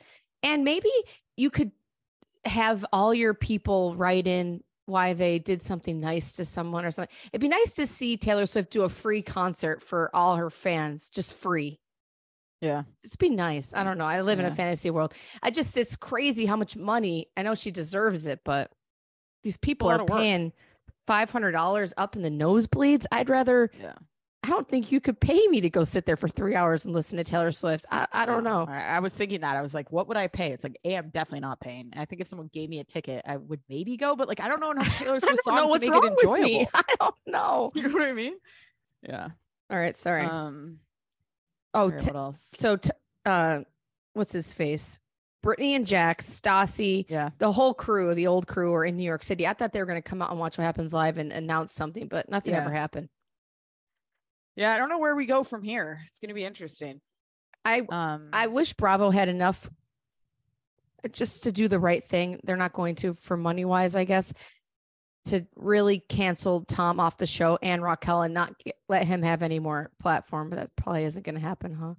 [0.43, 0.91] And maybe
[1.37, 1.71] you could
[2.45, 7.15] have all your people write in why they did something nice to someone or something.
[7.33, 11.11] It'd be nice to see Taylor Swift do a free concert for all her fans,
[11.11, 11.81] just free.
[12.61, 12.85] Yeah.
[13.03, 13.75] Just be nice.
[13.75, 14.05] I don't know.
[14.05, 15.13] I live in a fantasy world.
[15.43, 17.27] I just, it's crazy how much money.
[17.37, 18.71] I know she deserves it, but
[19.43, 20.53] these people are paying
[21.09, 23.05] $500 up in the nosebleeds.
[23.11, 23.95] I'd rather, Yeah.
[24.45, 26.93] I don't think you could pay me to go sit there for three hours and
[26.93, 27.87] listen to Taylor Swift.
[27.93, 28.67] I, I don't know.
[28.69, 29.57] I, I was thinking that.
[29.57, 30.51] I was like, what would I pay?
[30.51, 31.91] It's like, A, I'm definitely not paying.
[31.93, 34.41] And I think if someone gave me a ticket, I would maybe go, but like,
[34.41, 36.71] I don't know enough Taylor I Swift don't know songs to make it enjoyable.
[36.75, 37.71] I don't know.
[37.77, 38.35] You know what I mean?
[39.09, 39.29] Yeah.
[39.71, 39.97] All right.
[39.97, 40.23] Sorry.
[40.25, 40.79] Um,
[41.73, 42.49] oh, right, t- what else?
[42.55, 42.91] so, t-
[43.25, 43.61] uh,
[44.15, 44.99] what's his face?
[45.45, 47.31] Brittany and Jax, Stassi, Yeah.
[47.39, 49.47] the whole crew, the old crew, are in New York City.
[49.47, 51.73] I thought they were going to come out and watch what happens live and announce
[51.73, 52.63] something, but nothing Yeah.
[52.63, 53.09] ever happened.
[54.57, 54.73] Yeah.
[54.73, 56.01] I don't know where we go from here.
[56.09, 57.01] It's gonna be interesting.
[57.65, 59.71] I Um I wish Bravo had enough
[61.05, 62.41] uh, just to do the right thing.
[62.45, 64.33] They're not going to for money wise, I guess,
[65.27, 69.43] to really cancel Tom off the show and Raquel and not get, let him have
[69.43, 70.51] any more platform.
[70.51, 71.95] But that probably isn't going to happen, huh?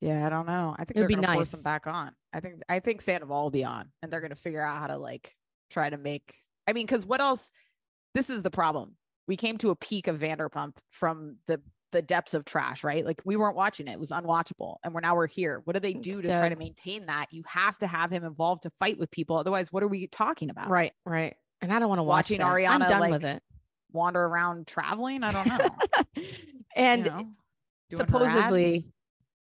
[0.00, 0.74] Yeah, I don't know.
[0.78, 2.12] I think It they're would be gonna force them back on.
[2.32, 4.96] I think I think Sandoval will be on, and they're gonna figure out how to
[4.96, 5.34] like
[5.70, 6.34] try to make.
[6.66, 7.50] I mean, because what else?
[8.14, 8.96] This is the problem.
[9.30, 11.60] We came to a peak of Vanderpump from the
[11.92, 13.04] the depths of trash, right?
[13.04, 15.62] Like we weren't watching it; it was unwatchable, and we're now we're here.
[15.64, 17.32] What do they It's do to try to maintain that?
[17.32, 19.36] You have to have him involved to fight with people.
[19.36, 20.68] Otherwise, what are we talking about?
[20.68, 21.36] Right, right.
[21.60, 22.46] And I don't want to watch Watching that.
[22.46, 23.42] I'm Ariana, done like, with it.
[23.92, 25.22] Wander around traveling?
[25.22, 25.46] I don't
[26.16, 26.24] know.
[26.74, 27.26] and you know,
[27.94, 28.86] supposedly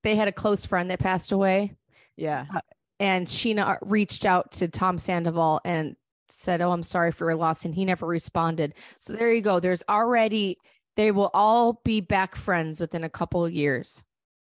[0.05, 1.77] they had a close friend that passed away
[2.17, 2.47] yeah.
[2.55, 2.61] Uh,
[3.01, 5.97] and Scheana uh, reached out to Tom Sandoval and
[6.33, 8.75] said, "Oh, I'm sorry for your loss," and he never responded.
[9.01, 9.61] So there you go.
[9.61, 10.59] There's already
[10.97, 14.03] they will all be back friends within a couple of years.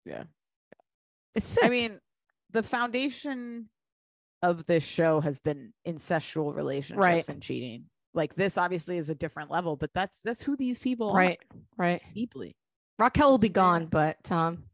[0.05, 0.25] Yeah.
[1.35, 1.64] It's sick.
[1.64, 2.01] I mean,
[2.51, 3.68] the foundation
[4.42, 7.85] of this show has been incestual relationships and cheating.
[8.14, 11.40] Like this obviously is a different level, but that's that's who these people are right,
[11.79, 12.03] right.
[12.14, 12.55] deeply.
[12.99, 14.64] Raquel will be gone, but um,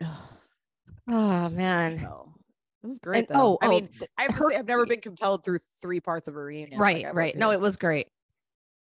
[0.02, 2.00] oh man.
[2.02, 2.34] Well,
[2.82, 3.52] it was great And though.
[3.54, 3.88] oh, I oh, mean,
[4.18, 6.78] I have to say I've never been compelled through three parts of a reunion.
[6.80, 7.36] right, was right.
[7.36, 8.08] No, it was great.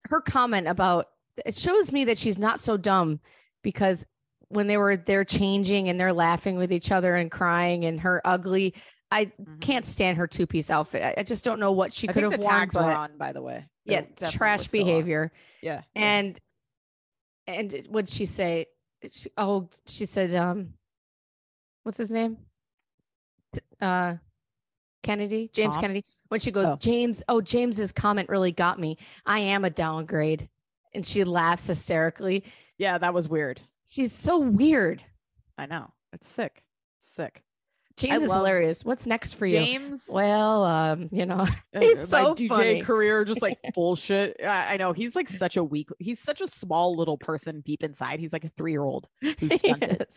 [0.06, 1.08] Her comment about
[1.46, 3.20] it shows me that she's not so dumb
[3.64, 4.06] because
[4.50, 8.22] when they were there changing and they're laughing with each other and crying and her
[8.26, 8.74] ugly,
[9.10, 9.62] I Mhm.
[9.62, 11.02] can't stand her two piece outfit.
[11.04, 12.52] I, I just don't know what she I could have the worn.
[12.52, 13.66] tags were on, by the way.
[13.86, 14.86] They yeah, trash were still on.
[14.88, 15.32] behavior.
[15.62, 15.82] Yeah.
[15.96, 16.02] yeah.
[16.02, 16.40] And
[17.48, 18.68] and what'd she say?
[19.12, 20.74] She, oh, she said, um,
[21.84, 22.38] what's his name?
[23.84, 24.18] Uh,
[25.04, 25.82] Kennedy, James Tom?
[25.82, 26.06] Kennedy.
[26.30, 26.78] When she goes, Oh.
[26.78, 28.98] James, oh, James's comment really got me.
[29.26, 30.48] I am a downgrade,
[30.96, 32.44] and she laughs hysterically.
[32.78, 33.62] yeah, that was weird.
[33.86, 35.04] She's so weird.
[35.58, 35.92] I know.
[36.14, 36.64] It's sick.
[36.98, 37.44] Sick.
[37.98, 38.84] James is hilarious.
[38.84, 39.60] What's next for you?
[39.60, 41.46] James Well, um, you know,
[41.80, 42.82] He's so DJ funny.
[42.82, 44.38] career just like bullshit.
[44.44, 45.90] I, I know he's like such a weak.
[46.00, 48.20] He's such a small little person deep inside.
[48.20, 50.08] He's like a three year old who's stunted,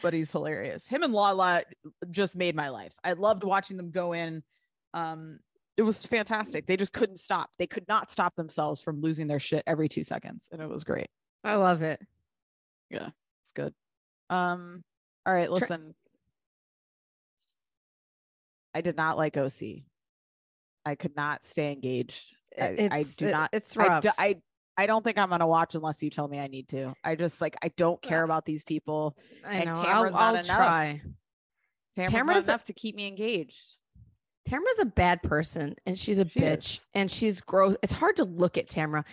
[0.00, 0.86] but he's hilarious.
[0.86, 1.64] Him and Lala
[2.10, 2.94] just made my life.
[3.02, 4.44] I loved watching them go in.
[4.92, 5.40] Um,
[5.76, 6.66] it was fantastic.
[6.66, 7.50] They just couldn't stop.
[7.58, 10.84] They could not stop themselves from losing their shit every two seconds, and it was
[10.84, 11.08] great.
[11.42, 12.00] I love it.
[12.90, 13.08] Yeah,
[13.42, 13.74] it's good.
[14.30, 14.84] Um,
[15.26, 15.94] all right, listen.
[18.74, 19.84] I did not like OC.
[20.84, 22.36] I could not stay engaged.
[22.60, 23.50] I, I do it- not.
[23.52, 24.02] It's I, rough.
[24.02, 24.36] do, I
[24.76, 26.94] I don't think I'm gonna watch unless you tell me I need to.
[27.04, 28.24] I just like I don't care Ugh.
[28.24, 29.16] about these people.
[29.46, 29.80] I and know.
[29.80, 30.46] I'll, not I'll enough.
[30.46, 31.00] try.
[31.96, 33.62] Tamra's, Tamra's enough to keep me engaged.
[34.48, 36.86] Tamra's a bad person and she's a She bitch is.
[36.92, 37.76] and she's gross.
[37.82, 39.04] It's hard to look at Tamra.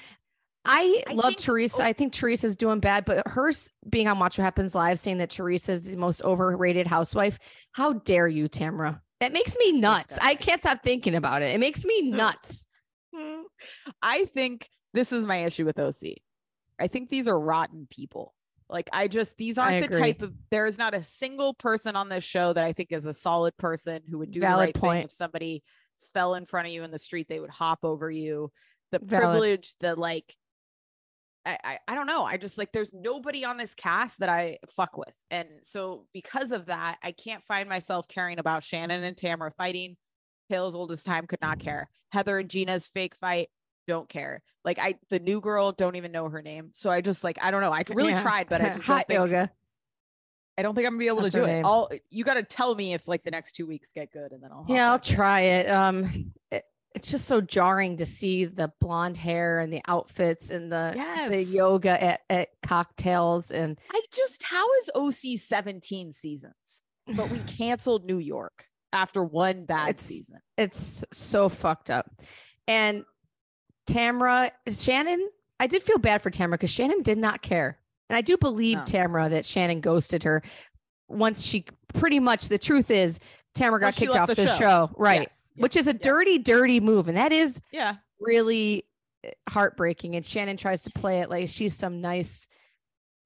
[0.66, 1.82] I, I love think- Teresa.
[1.82, 1.86] oh.
[1.86, 3.52] I think Teresa's doing bad, but her
[3.90, 7.40] being on Watch What Happens Live saying that Teresa's the most overrated housewife.
[7.72, 9.00] How dare you, Tamra?
[9.22, 10.18] That makes me nuts.
[10.20, 11.54] I can't stop thinking about it.
[11.54, 12.66] It makes me nuts.
[14.02, 16.16] I think this is my issue with OC.
[16.80, 18.34] I think these are rotten people.
[18.68, 22.10] Like I just these aren't the type of there is not a single person on
[22.10, 24.74] this show that I think is a solid person who would do Valid the right
[24.74, 24.98] point.
[25.00, 25.64] thing if somebody
[26.14, 28.52] fell in front of you in the street they would hop over you.
[28.92, 29.24] The Valid.
[29.24, 30.36] privilege, the like
[31.46, 32.24] I, I I don't know.
[32.24, 35.14] I just like there's nobody on this cast that I fuck with.
[35.32, 39.98] And so because of that, I can't find myself caring about Shannon and Tamra fighting.
[40.50, 41.90] Taylor's oldest time could not care.
[42.12, 43.50] Heather and Gina's fake fight,
[43.88, 44.44] don't care.
[44.66, 46.72] Like I the new girl, don't even know her name.
[46.74, 47.72] So I just like I don't know.
[47.74, 48.22] I really Yeah.
[48.22, 49.50] tried, but I just don't hot think, yoga.
[50.58, 51.66] I don't think I'm gonna be able That's to do it.
[51.66, 54.52] I'll you gotta tell me if like the next two weeks get good and then
[54.52, 55.02] I'll Yeah, I'll in.
[55.02, 55.68] try it.
[55.70, 60.72] Um, it- it's just so jarring to see the blonde hair and the outfits and
[60.72, 60.94] the
[61.30, 66.54] the yoga at, at cocktails and I just how is OC 17 seasons?
[67.08, 70.40] But we canceled New York after one bad It's- season.
[70.58, 72.12] it's so fucked up.
[72.68, 73.04] And
[73.90, 77.78] Tamra, Shannon, I did feel bad for Tamra because Shannon did not care.
[78.10, 78.84] And I do believe No.
[78.84, 80.42] Tamra that Shannon ghosted her
[81.08, 83.20] once she pretty much the truth is
[83.56, 84.58] Tamra got kicked off the the, show.
[84.58, 84.92] show.
[84.98, 85.22] Right.
[85.22, 86.02] Yes, Which is a yes.
[86.02, 87.08] dirty, dirty move.
[87.08, 87.96] And that is Yeah.
[88.20, 88.86] really
[89.26, 90.16] uh, heartbreaking.
[90.16, 92.48] And Shannon tries to play it like she's some nice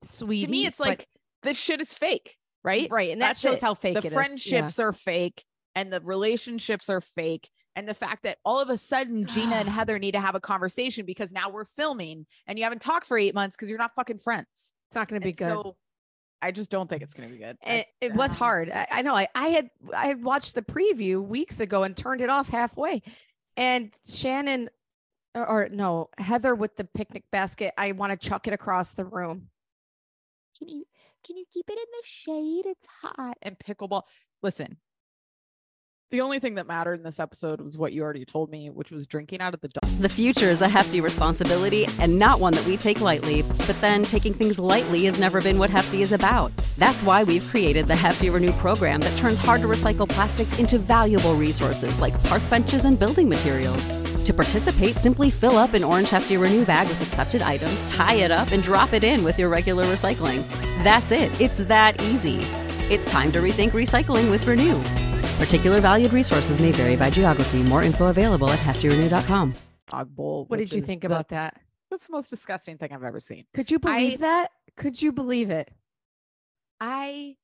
[0.04, 0.46] sweet.
[0.46, 1.08] To me, it's but- like
[1.44, 2.90] this shit is fake, right?
[2.92, 3.12] right.
[3.12, 3.62] And that That's shows it.
[3.62, 4.12] how fake the it is.
[4.12, 4.18] Yeah.
[4.18, 5.44] friendships are fake
[5.76, 7.50] and the relationships are fake.
[7.78, 10.40] And the fact that all of a sudden Gina and Heather need to have a
[10.40, 13.94] conversation because now we're filming and you haven't talked for eight months because you're not
[13.96, 14.48] fucking friends.
[14.90, 15.50] It's not going to be And good.
[15.50, 15.76] So
[16.42, 17.58] I just don't think it's gonna be good.
[17.64, 18.70] It, it was hard.
[18.72, 19.16] I, I know.
[19.16, 23.02] I, I had I had watched the preview weeks ago and turned it off halfway.
[23.58, 24.70] And Shannon,
[25.34, 27.74] or, or no, Heather with the picnic basket.
[27.78, 29.48] I want to chuck it across the room.
[30.58, 30.86] Can you
[31.26, 32.66] can you keep it in the shade?
[32.66, 33.38] It's hot.
[33.42, 34.04] And pickleball.
[34.44, 34.78] Listen,
[36.16, 38.90] the only thing that mattered in this episode was what you already told me, which
[38.90, 39.84] was drinking out of the dog.
[40.00, 44.04] The future is a hefty responsibility and not one that we take lightly, but then
[44.04, 46.54] taking things lightly has never been what Hefty is about.
[46.78, 50.78] That's why we've created the Hefty Renew program that turns hard to recycle plastics into
[50.78, 53.86] valuable resources like park benches and building materials.
[54.24, 58.32] To participate, simply fill up an orange Hefty Renew bag with accepted items, tie it
[58.32, 60.48] up, and drop it in with your regular recycling.
[60.82, 61.42] That's it.
[61.42, 62.48] It's that easy.
[62.90, 64.80] It's time to rethink recycling with Renew.
[65.44, 67.64] Particular valued resources may vary by geography.
[67.64, 69.54] More info available at heftyrenew.com.
[69.88, 70.46] dog bowl.
[70.48, 71.60] What did you think the- about that?
[71.92, 73.46] That's the most disgusting thing I've ever seen.
[73.54, 74.52] Could you believe I- that?
[74.78, 75.72] Could you believe it?
[76.80, 77.38] I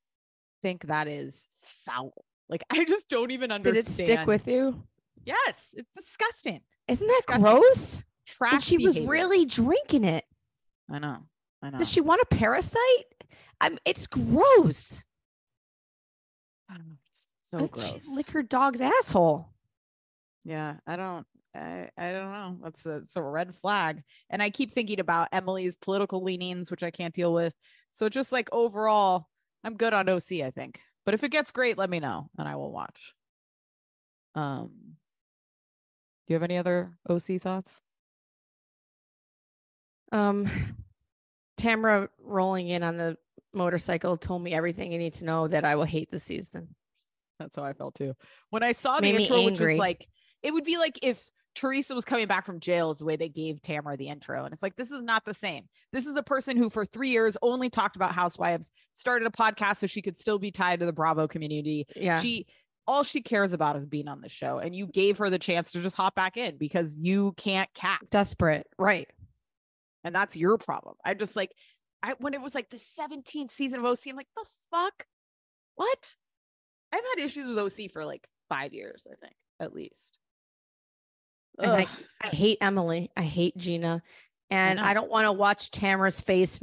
[0.61, 2.25] think that is foul.
[2.49, 3.85] Like I just don't even understand.
[3.85, 4.83] Did it stick with you?
[5.23, 6.61] Yes, it's disgusting.
[6.87, 7.43] Isn't that Disgusting.
[7.43, 8.03] gross?
[8.25, 8.53] Trash.
[8.53, 10.25] And she was really drinking it.
[10.89, 11.17] I know.
[11.61, 11.77] I know.
[11.77, 12.79] Does she want a parasite?
[13.61, 15.01] I'm, it's gross.
[17.51, 18.05] So Does gross.
[18.05, 19.49] She lick her dog's asshole.
[20.45, 21.27] Yeah, I don't.
[21.53, 22.57] I, I don't know.
[22.63, 24.03] That's a, it's a red flag.
[24.29, 27.53] And I keep thinking about Emily's political leanings, which I can't deal with.
[27.91, 29.27] So just like overall,
[29.65, 30.79] I'm good on OC, I think.
[31.03, 33.13] But if it gets great, let me know and I will watch.
[34.33, 34.71] Um,
[36.25, 37.81] do you have any other OC thoughts?
[40.13, 40.49] Um,
[41.59, 43.17] Tamra rolling in on the
[43.53, 46.75] motorcycle told me everything you need to know that I will hate the season.
[47.41, 48.13] That's how I felt too.
[48.49, 50.07] When I saw the intro, which was like,
[50.43, 51.23] it would be like if
[51.55, 54.45] Teresa was coming back from jail, is the way they gave Tamra the intro.
[54.45, 55.67] And it's like, this is not the same.
[55.91, 59.77] This is a person who, for three years, only talked about housewives, started a podcast
[59.77, 61.87] so she could still be tied to the Bravo community.
[61.95, 62.21] Yeah.
[62.21, 62.47] She,
[62.87, 64.59] all she cares about is being on the show.
[64.59, 67.99] And you gave her the chance to just hop back in because you can't cat.
[68.09, 68.67] Desperate.
[68.79, 69.09] Right.
[70.03, 70.95] And that's your problem.
[71.05, 71.51] I just like,
[72.01, 75.05] I when it was like the 17th season of OC, I'm like, the fuck?
[75.75, 76.15] What?
[76.93, 80.17] I've had issues with OC for like five years, I think, at least.
[81.59, 81.87] And I,
[82.21, 83.11] I hate Emily.
[83.15, 84.01] I hate Gina.
[84.49, 85.01] And I, know.
[85.01, 86.59] don't want to watch Tamra's face,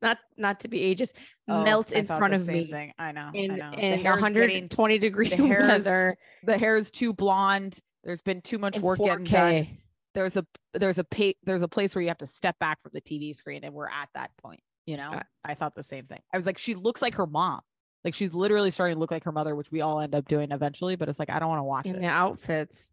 [0.00, 1.12] not not to be ageist,
[1.48, 2.92] Oh, melt I in front of me Thing.
[2.98, 3.30] I know.
[3.34, 3.72] I in, know.
[3.72, 7.78] In hair's getting- 120 degree the hair's weather the hair is too blonde.
[8.04, 9.78] There's been too much in work getting done.
[10.14, 12.90] There's a there's a pa- there's a place where you have to step back from
[12.94, 14.60] the TV screen, and we're at that point.
[14.86, 16.20] You know, Uh, I thought the same thing.
[16.32, 17.60] I was like, she looks like her mom.
[18.04, 20.50] Like she's literally starting to look like her mother, which we all end up doing
[20.52, 20.96] eventually.
[20.96, 22.00] But it's like I don't want to watch in it.
[22.00, 22.90] the outfits.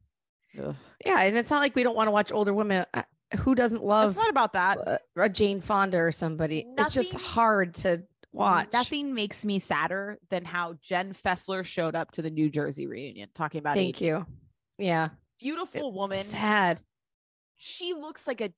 [0.62, 0.76] Ugh.
[1.06, 2.86] Yeah, and it's not like we don't want to watch older women.
[2.94, 3.04] Uh,
[3.40, 4.78] Who doesn't love It's not about that.
[4.86, 6.66] uh, a Jane Fonda or somebody?
[6.78, 8.70] It's just hard to watch.
[8.74, 13.30] Nothing makes me sadder than how Jen Fessler showed up to the New Jersey reunion
[13.36, 14.08] talking about Thank aging.
[14.08, 14.26] you.
[14.78, 16.24] Yeah, Beautiful woman.
[16.24, 16.82] sad.
[17.58, 18.52] She looks like a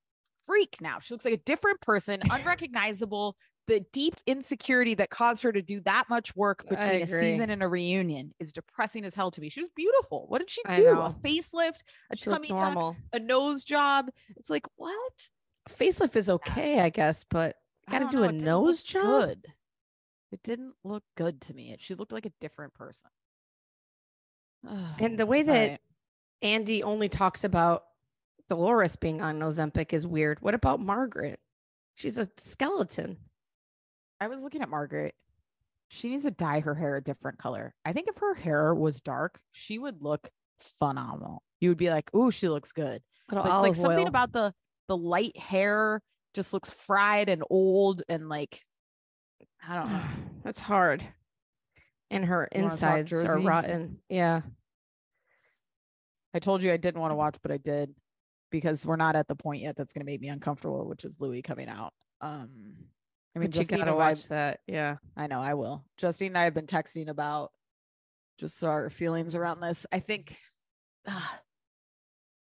[0.47, 0.99] freak now.
[0.99, 3.35] She looks like a different person, unrecognizable.
[3.71, 7.63] The deep insecurity that caused her to do that much work between a season and
[7.63, 9.47] a reunion is depressing as hell to me.
[9.47, 10.25] She was beautiful.
[10.27, 10.89] What did she I do?
[10.89, 11.77] A facelift,
[12.11, 14.09] a She tummy tuck, a nose job.
[14.35, 15.29] It's like what?
[15.69, 17.55] Facelift is okay, I guess, but
[17.87, 19.03] I Gotta don't know, a nose job?
[19.05, 19.47] Good.
[20.33, 21.73] It didn't look good to me.
[21.79, 23.09] She looked like a different person.
[24.99, 25.79] And the way that Right.
[26.41, 27.85] Andy only talks about
[28.49, 30.41] Dolores being on Ozempic is weird.
[30.41, 31.39] What about Margaret?
[31.95, 33.15] She's a skeleton.
[34.21, 35.15] I was looking at Margaret.
[35.89, 37.73] She needs to dye her hair a different color.
[37.83, 40.29] I think if her hair was dark, she would look
[40.59, 41.43] phenomenal.
[41.59, 44.07] You would be like, "Ooh, she looks good." But it's like something oil.
[44.07, 44.53] about the
[44.87, 46.01] the light hair
[46.33, 48.61] just looks fried and old and like
[49.67, 50.03] I don't know.
[50.43, 51.05] That's hard.
[52.09, 53.99] And her You insides are rotten.
[54.07, 54.41] Yeah.
[56.33, 57.93] I told you I didn't want to watch, but I did
[58.51, 61.19] because we're not at the point yet that's going to make me uncomfortable, which is
[61.19, 61.93] Louis coming out.
[62.21, 62.75] Um,
[63.35, 64.59] I mean, but you Justine gotta and I- watch that.
[64.67, 64.97] Yeah.
[65.15, 65.85] I know I will.
[65.97, 67.51] Justine and I have been texting about
[68.39, 69.85] just our feelings around this.
[69.91, 70.35] I think,
[71.07, 71.19] uh,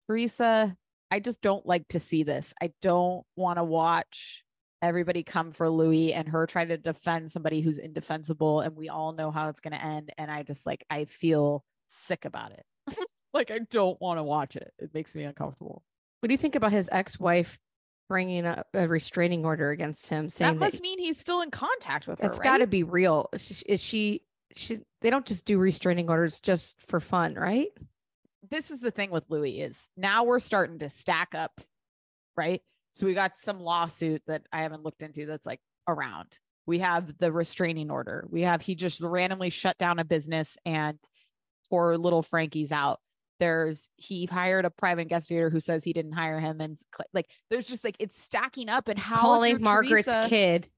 [0.08, 0.76] Teresa,
[1.12, 2.54] I just don't like to see this.
[2.62, 4.44] I don't want to watch
[4.82, 9.14] everybody come for Louis and her try to defend somebody who's indefensible, and we all
[9.14, 10.12] know how it's going to end.
[10.18, 12.66] And I just like I feel sick about it.
[13.34, 14.74] like I don't want to watch it.
[14.78, 15.84] It makes me uncomfortable.
[16.20, 17.58] What do you think about his ex-wife
[18.08, 21.52] bringing up a restraining order against him, saying That that, must mean he's still in
[21.52, 22.28] contact with her.
[22.28, 23.30] it's got to be real?
[23.34, 24.22] Is she, is she?
[24.56, 24.80] She's.
[25.02, 27.70] They don't just do restraining orders just for fun, right?
[28.52, 31.62] this is the thing with Louis is now we're starting to stack up,
[32.38, 32.62] right?
[32.94, 36.28] So we got some lawsuit that I haven't looked into that's like around.
[36.68, 38.28] We have the restraining order.
[38.30, 41.00] We have he just randomly shut down a business and
[41.72, 43.00] poor little Frankie's out.
[43.40, 46.78] There's he hired a private investigator who says he didn't hire him, and
[47.14, 48.88] like there's just like it's stacking up.
[48.88, 50.70] And how Calling Margaret's Teresa- kid.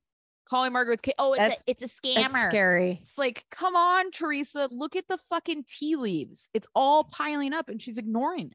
[0.50, 1.14] calling Margaret's kid.
[1.20, 2.50] Oh, it's a, it's a scammer.
[2.50, 3.00] Scary.
[3.02, 6.50] It's like, come on, Teresa, look at the fucking tea leaves.
[6.54, 8.52] It's all piling up, and she's ignoring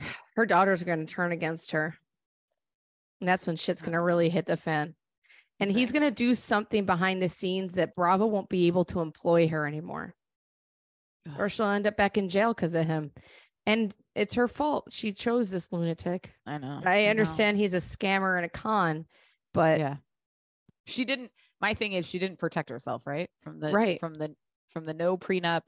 [0.00, 0.06] it.
[0.36, 1.96] Her daughters are going to turn against her.
[3.20, 4.94] And that's when shit's going to really hit the fan.
[5.60, 8.98] And he's going to do something behind the scenes that Bravo won't be able to
[9.00, 10.16] employ her anymore.
[11.38, 13.12] Or she'll end up back in jail because of him.
[13.66, 14.88] And it's her fault.
[14.90, 16.30] She chose this lunatic.
[16.46, 16.80] I know.
[16.84, 17.10] I know.
[17.10, 19.06] understand he's a scammer and a con,
[19.54, 19.96] but yeah
[20.84, 24.00] she didn't my thing is she didn't protect herself right from the Right.
[24.00, 24.34] from the
[24.72, 25.62] from the no prenup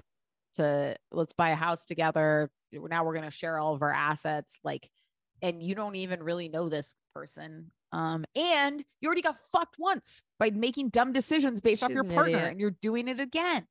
[0.57, 4.53] to let's buy a house together now we're going to share all of our assets
[4.65, 4.91] like
[5.41, 10.25] and you don't even really know this person um and you already got fucked once
[10.41, 12.51] by making dumb decisions based off your partner idiot.
[12.51, 13.65] and you're doing it again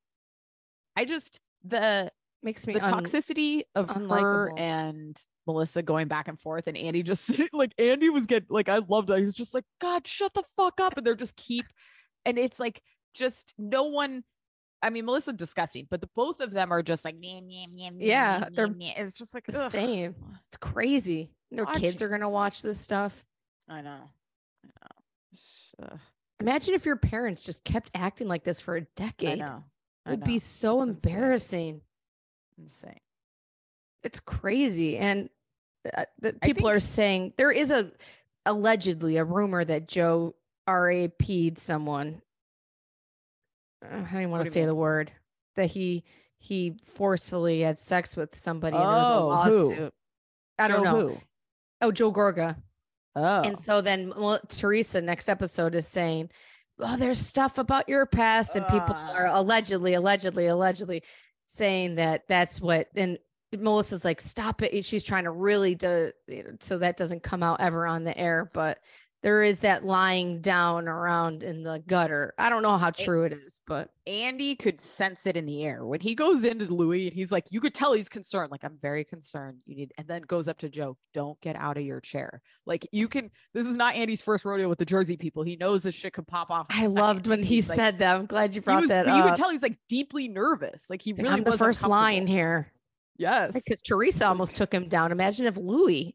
[0.96, 2.10] i just the
[2.42, 7.02] makes me the un- toxicity of her and Melissa going back and forth, and Andy
[7.02, 9.16] just like Andy was getting like I loved it.
[9.18, 11.66] He was just like, God, shut the fuck up, and they're just keep,
[12.24, 12.82] and it's like
[13.14, 14.24] just no one.
[14.82, 17.92] I mean, Melissa disgusting, but the both of them are just like, "Nyeh, nyeh, nyeh,
[17.92, 20.14] nyeh, Yeah, they're nyeh, nyeh." it's just like the same.
[20.48, 21.30] It's crazy.
[21.50, 23.24] Their kids Watching- are going to watch this stuff.
[23.68, 24.10] I know,
[24.64, 24.68] I
[25.80, 25.86] know.
[25.86, 25.96] Uh,
[26.40, 29.38] Imagine if your parents just kept acting like this for a decade.
[29.38, 29.64] know.
[30.06, 31.80] I would be so It's embarrassing.
[32.58, 33.00] Insane.
[34.02, 34.98] It's crazy.
[34.98, 35.30] And
[35.96, 37.90] uh, the I people are saying there is a
[38.46, 40.34] allegedly a rumor that Joe
[40.68, 42.20] RAP'd someone.
[43.82, 45.12] I don't even want to say you the word
[45.56, 46.04] that he
[46.38, 49.68] he forcefully had sex with somebody and there was a Oh, who?
[49.68, 49.94] lawsuit.
[50.58, 51.08] I don't Joe know.
[51.08, 51.18] Who?
[51.80, 52.56] Oh, Joe Gorga.
[53.16, 56.30] Oh, And so then well, Teresa next episode is saying,
[56.78, 59.40] "Oh, there's stuff about your past," and people are Ah.
[59.40, 61.02] allegedly, allegedly, allegedly
[61.46, 62.88] saying that that's what.
[62.96, 63.18] And
[63.56, 67.42] Melissa's like, "Stop it!" She's trying to really do you know, so that doesn't come
[67.42, 68.78] out ever on the air, but.
[69.24, 72.34] There is that lying down around in the gutter.
[72.36, 75.82] I don't know how true it is, but Andy could sense it in the air
[75.86, 78.50] when he goes into Louis and he's like, you could tell he's concerned.
[78.50, 79.60] Like, I'm very concerned.
[79.64, 82.42] You need, and then goes up to Joe, don't get out of your chair.
[82.66, 85.42] Like, you can, this is not Andy's first rodeo with the Jersey people.
[85.42, 86.66] He knows this shit could pop off.
[86.68, 88.16] I second, loved when he like- said that.
[88.16, 89.16] I'm glad you brought was, that up.
[89.16, 90.84] you could tell he's like deeply nervous.
[90.90, 92.70] Like, he really I'm the first line here.
[93.16, 93.54] Yes.
[93.54, 95.12] because Teresa almost took him down.
[95.12, 96.14] Imagine if Louis,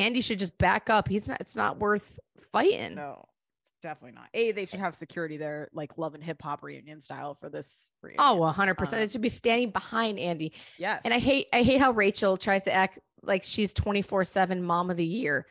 [0.00, 1.08] Andy should just back up.
[1.08, 1.40] He's not.
[1.40, 2.18] It's not worth
[2.52, 2.94] fighting.
[2.94, 3.24] No,
[3.64, 4.28] it's definitely not.
[4.34, 7.92] A, they should have security there, like love and hip hop reunion style for this.
[8.02, 8.24] Reunion.
[8.24, 9.00] Oh, 100 percent.
[9.00, 10.52] Um, It should be standing behind Andy.
[10.78, 11.02] yes.
[11.04, 11.48] And I hate.
[11.52, 15.46] I hate how Rachel tries to act like she's 24 seven mom of the year.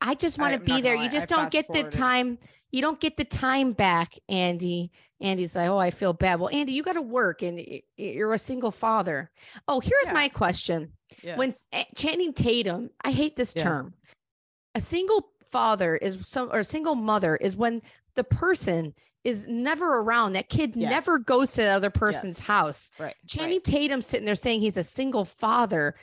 [0.00, 0.94] I just want to be there.
[0.94, 2.38] You just I don't get the time.
[2.74, 4.90] You don't get the time back, Andy.
[5.20, 6.40] Andy's like, oh, I feel bad.
[6.40, 7.64] Well, Andy, you got to work, and
[7.96, 9.30] you're a single father.
[9.68, 10.12] Oh, here's Yeah.
[10.12, 10.92] my question.
[11.36, 11.86] when Yes.
[11.92, 13.62] A- Channing Tatum, I hate this Yeah.
[13.62, 13.94] term.
[14.74, 17.80] A single father is some or a single mother is when
[18.16, 20.32] the person is never around.
[20.32, 20.90] That kid Yes.
[20.90, 22.46] never goes to the other person's Yes.
[22.48, 22.90] house.
[22.98, 23.14] right.
[23.28, 23.64] Channing right.
[23.64, 25.94] Tatum sitting there saying he's a single father.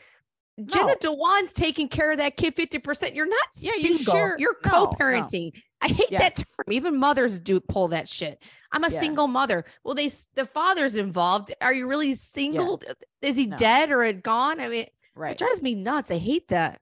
[0.66, 0.96] Jenna No.
[1.16, 3.16] Dewan's taking care of that kid 50%.
[3.16, 4.14] You're not Yeah, you single.
[4.14, 4.88] share- You're no, no.
[4.88, 5.52] co-parenting.
[5.82, 6.66] I hate that term.
[6.72, 8.44] Even mothers do pull that shit.
[8.72, 9.00] I'm a Yeah.
[9.00, 9.66] single mother.
[9.84, 11.54] Well, they the father's involved.
[11.62, 12.82] Are you really single?
[13.22, 14.60] Is he dead or gone?
[14.60, 15.32] I mean, Right.
[15.34, 16.12] it drives me nuts.
[16.12, 16.82] I hate that.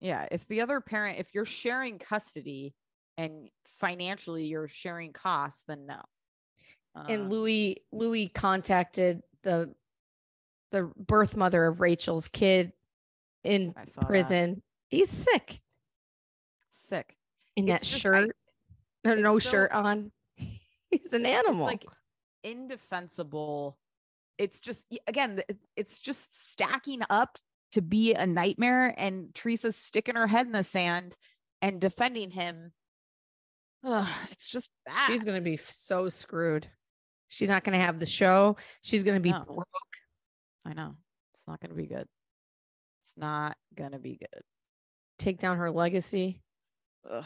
[0.00, 2.74] Yeah, if the other parent, if you're sharing custody
[3.16, 3.48] and
[3.78, 6.02] financially you're sharing costs, then no.
[7.08, 9.74] and Uh, Louis Louis contacted the
[10.72, 12.72] the birth mother of Rachel's kid
[13.44, 14.08] in I saw that.
[14.08, 14.62] prison.
[14.88, 15.60] He's sick
[16.88, 17.16] Sick.
[17.56, 18.36] in that just- shirt.
[19.04, 20.10] or no it's so- shirt on.
[20.90, 21.66] He's an animal.
[21.68, 21.86] It's like
[22.42, 23.78] indefensible.
[24.38, 25.42] It's just again,
[25.76, 27.38] it's just stacking up
[27.72, 31.16] to be a nightmare, and Teresa's sticking her head in the sand
[31.62, 32.72] and defending him.
[33.84, 35.06] Ugh, it's just bad.
[35.08, 36.68] She's gonna be so screwed.
[37.28, 38.56] She's not gonna have the show.
[38.82, 39.66] She's gonna be broke.
[40.64, 40.94] I know
[41.34, 42.06] it's not to be good.
[43.16, 44.42] Not to be good.
[45.18, 46.42] Take down her legacy.
[47.10, 47.24] Ugh.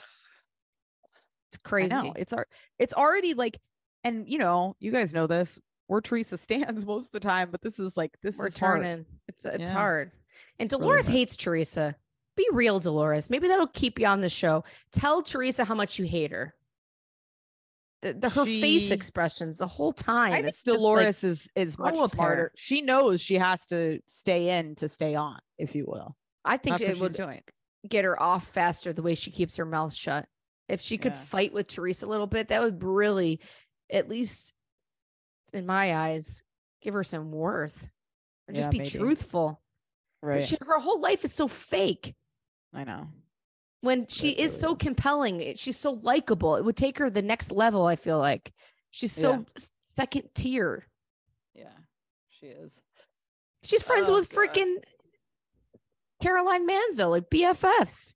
[1.53, 1.93] It's crazy.
[1.93, 2.47] I know it's our
[2.78, 3.59] it's already like,
[4.05, 5.59] and you know, you guys know this.
[5.89, 8.82] We're Teresa stands most of the time, but this is like this We're is hard.
[8.82, 9.07] turning.
[9.28, 9.72] It's it's Yeah.
[9.72, 10.12] hard.
[10.59, 11.16] And It's really Dolores hard.
[11.16, 11.97] hates Teresa.
[12.36, 13.30] Be real, Dolores.
[13.30, 14.62] Maybe that'll keep you on the show.
[14.93, 16.55] Tell Teresa how much you hate her.
[18.03, 20.32] The, the her face expressions the whole time.
[20.32, 22.53] I think it's just like- Dolores is is much smarter.
[22.57, 26.16] She knows she has to stay in to stay on, if you will.
[26.44, 27.42] I think That's it would doing.
[27.88, 30.28] get her off faster the way she keeps her mouth shut.
[30.68, 31.18] If she could Yeah.
[31.20, 33.40] fight with Teresa a little bit, that would really,
[33.90, 34.53] at least
[35.53, 36.42] in my eyes,
[36.82, 37.88] give her some worth.
[38.46, 38.90] Or just Yeah, be maybe.
[38.90, 39.61] truthful.
[40.22, 40.44] Right.
[40.44, 42.14] She, her whole life is so fake.
[42.72, 43.09] I know.
[43.81, 46.57] When she is so compelling, she's so likable.
[46.57, 47.87] It would take her the next level.
[47.87, 48.53] I feel like
[48.91, 49.62] she's so Yeah.
[49.97, 50.87] second tier.
[51.55, 51.72] Yeah,
[52.29, 52.81] she is.
[53.62, 54.49] She's friends Oh, with God.
[54.49, 54.74] freaking
[56.20, 58.14] Caroline Manzo, like BFFs.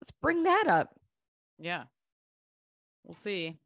[0.00, 0.94] Let's bring that up.
[1.58, 1.84] Yeah.
[3.04, 3.58] We'll see.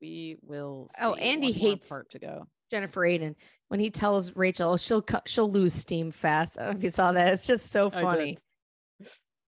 [0.00, 0.88] We will.
[1.00, 1.14] Oh.
[1.14, 2.46] Andy One hates- part to go.
[2.70, 3.36] Jennifer Aydin
[3.68, 6.58] when he tells Rachel oh, she'll cut she'll lose steam fast.
[6.58, 7.34] I don't know if you saw that.
[7.34, 8.38] It's just so funny.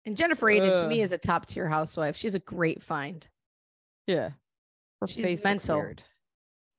[0.08, 2.16] And Jennifer Aydin to me is a top tier housewife.
[2.16, 3.28] She's a great find.
[4.06, 4.30] Yeah.
[5.02, 5.76] Her She's face mental.
[5.76, 6.02] weird.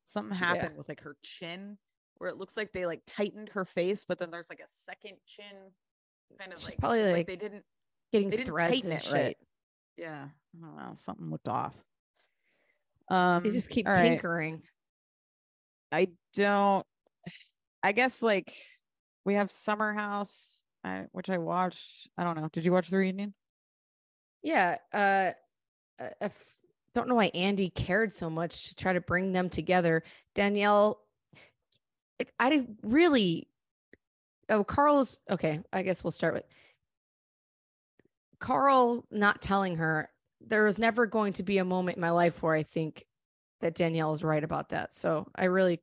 [0.06, 1.78] Something happened with like her chin,
[2.18, 5.18] where it looks like they like tightened her face, but then there's like a second
[5.28, 5.46] chin,
[6.40, 7.64] kind of She's like probably, it's like, they didn't
[8.12, 9.14] Getting they didn't threads tighten it shit.
[9.14, 9.38] right.
[9.96, 10.26] Yeah,
[10.58, 10.94] I don't know.
[10.96, 11.76] Something looked off.
[13.12, 14.02] Um, They just keep all right.
[14.10, 14.64] tinkering.
[15.92, 16.84] I don't.
[17.84, 18.52] I guess like
[19.24, 22.08] we have Summer House, I, which I watched.
[22.18, 22.50] I don't know.
[22.52, 23.34] Did you watch the reunion?
[24.42, 24.78] Yeah.
[24.94, 25.32] Uh,
[26.00, 26.32] I I
[26.96, 30.04] don't know why Andy cared so much to try to bring them together.
[30.36, 31.00] Danielle,
[32.40, 33.48] I really.
[34.50, 35.60] Oh, Carl's okay.
[35.72, 36.46] I guess we'll start with
[38.40, 40.10] Carl not telling her.
[40.42, 43.06] There was never going to be a moment in my life where I think
[43.62, 44.96] that Danielle is right about that.
[44.96, 45.82] So I really,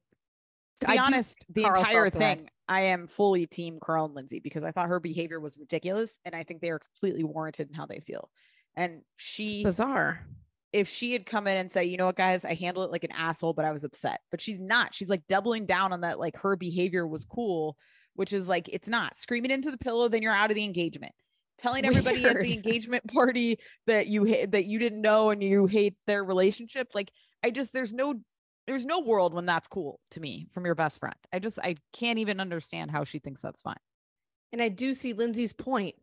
[0.80, 4.14] To I be do honest, the Carl entire thing, I am fully team Carl and
[4.14, 7.68] Lindsay because I thought her behavior was ridiculous, and I think they are completely warranted
[7.68, 8.30] in how they feel.
[8.76, 10.26] And it's she, bizarre.
[10.72, 13.04] if she had come in and say, you know what, guys, I handled it like
[13.04, 14.20] an asshole, but I was upset.
[14.30, 14.94] But she's not.
[14.94, 17.76] She's like doubling down on that, like her behavior was cool,
[18.14, 20.08] which is like it's not screaming into the pillow.
[20.08, 21.14] Then you're out of the engagement.
[21.58, 25.66] Telling everybody at the engagement party that you hate that you didn't know and you
[25.66, 26.88] hate their relationship.
[26.94, 27.10] Like
[27.42, 28.20] I just there's no
[28.66, 31.14] there's no world when that's cool to me from your best friend.
[31.32, 33.76] I just I can't even understand how she thinks that's fine.
[34.52, 35.94] And I do see Lindsay's point.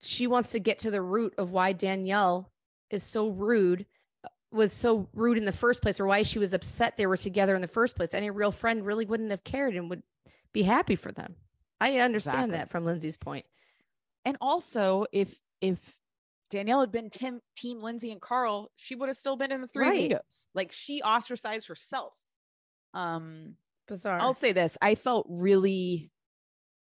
[0.00, 2.50] She wants to get to the root of why Danielle
[2.90, 3.86] is so rude,
[4.52, 7.54] was so rude in the first place, or why she was upset they were together
[7.54, 8.14] in the first place.
[8.14, 10.02] Any real friend really wouldn't have cared and would
[10.52, 11.34] be happy for them.
[11.80, 12.58] I understand Exactly.
[12.58, 13.46] that from Lindsay's point.
[14.24, 15.97] And also, if if
[16.50, 19.66] Danielle had been Tim, Team Lindsay and Carl, she would have still been in the
[19.68, 19.98] three Right.
[20.00, 20.48] amigos.
[20.54, 22.14] Like she ostracized herself.
[22.94, 23.54] Um,
[23.86, 24.18] Bizarre.
[24.20, 26.10] I'll say this: I felt really,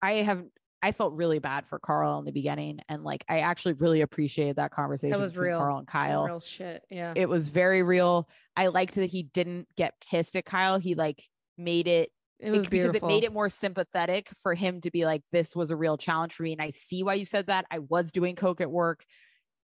[0.00, 0.44] I have,
[0.82, 4.56] I felt really bad for Carl in the beginning, and like I actually really appreciated
[4.56, 5.58] that conversation That was real.
[5.58, 6.26] Carl and Kyle.
[6.26, 6.82] real shit.
[6.90, 7.12] Yeah.
[7.16, 8.28] It was very real.
[8.56, 10.78] I liked that he didn't get pissed at Kyle.
[10.78, 11.24] He like
[11.58, 13.08] made it It was bec- because beautiful.
[13.08, 16.34] it made it more sympathetic for him to be like, this was a real challenge
[16.34, 16.52] for me.
[16.52, 17.64] And I see why you said that.
[17.70, 19.04] I was doing coke at work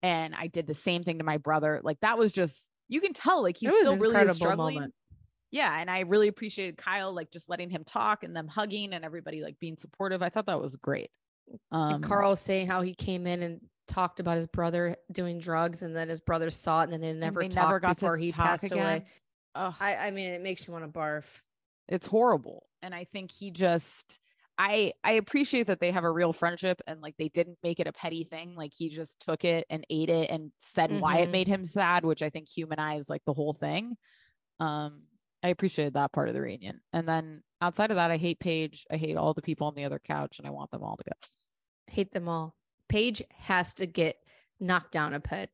[0.02, 1.80] and I did the same thing to my brother.
[1.82, 4.74] Like that was just, you can tell like he's still really struggling.
[4.76, 4.94] moment.
[5.50, 5.76] Yeah.
[5.78, 9.42] And I really appreciated Kyle like just letting him talk and them hugging and everybody
[9.42, 10.22] like being supportive.
[10.22, 11.10] I thought that was great.
[11.70, 15.82] Um, and Carl saying how he came in and talked about his brother doing drugs,
[15.82, 18.16] and then his brother saw it, and then they never they talked never got before
[18.16, 18.78] he passed again.
[18.78, 19.04] away.
[19.54, 19.74] Ugh.
[19.78, 21.24] I, I mean, it makes you want to barf.
[21.88, 24.18] it's horrible and i think he just
[24.58, 27.86] i i appreciate that they have a real friendship and like they didn't make it
[27.86, 31.28] a petty thing like he just took it and ate it and said why it
[31.28, 31.32] Mhm.
[31.32, 33.96] made him sad which i think humanized like the whole thing
[34.60, 35.02] um
[35.42, 38.86] i appreciated that part of the reunion and then outside of that i hate paige
[38.90, 41.04] i hate all the people on the other couch and i want them all to
[41.04, 41.12] go
[41.88, 42.56] hate them all.
[42.88, 44.16] Paige has to get
[44.58, 45.50] knocked down a pet.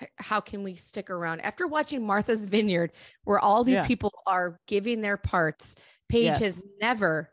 [0.00, 2.92] H- How can we stick around after watching Martha's Vineyard,
[3.24, 3.86] where all these Yeah.
[3.86, 5.74] people are giving their parts?
[6.10, 7.30] Paige has never,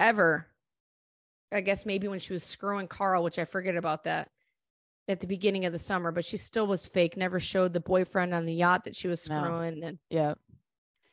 [0.00, 0.46] ever,
[1.52, 4.28] I guess maybe when she was screwing Carl, which I forget about that
[5.08, 7.16] at the beginning of the summer, but she still was fake.
[7.16, 9.38] Never showed the boyfriend on the yacht that she was No.
[9.40, 9.84] screwing.
[9.84, 10.34] And yeah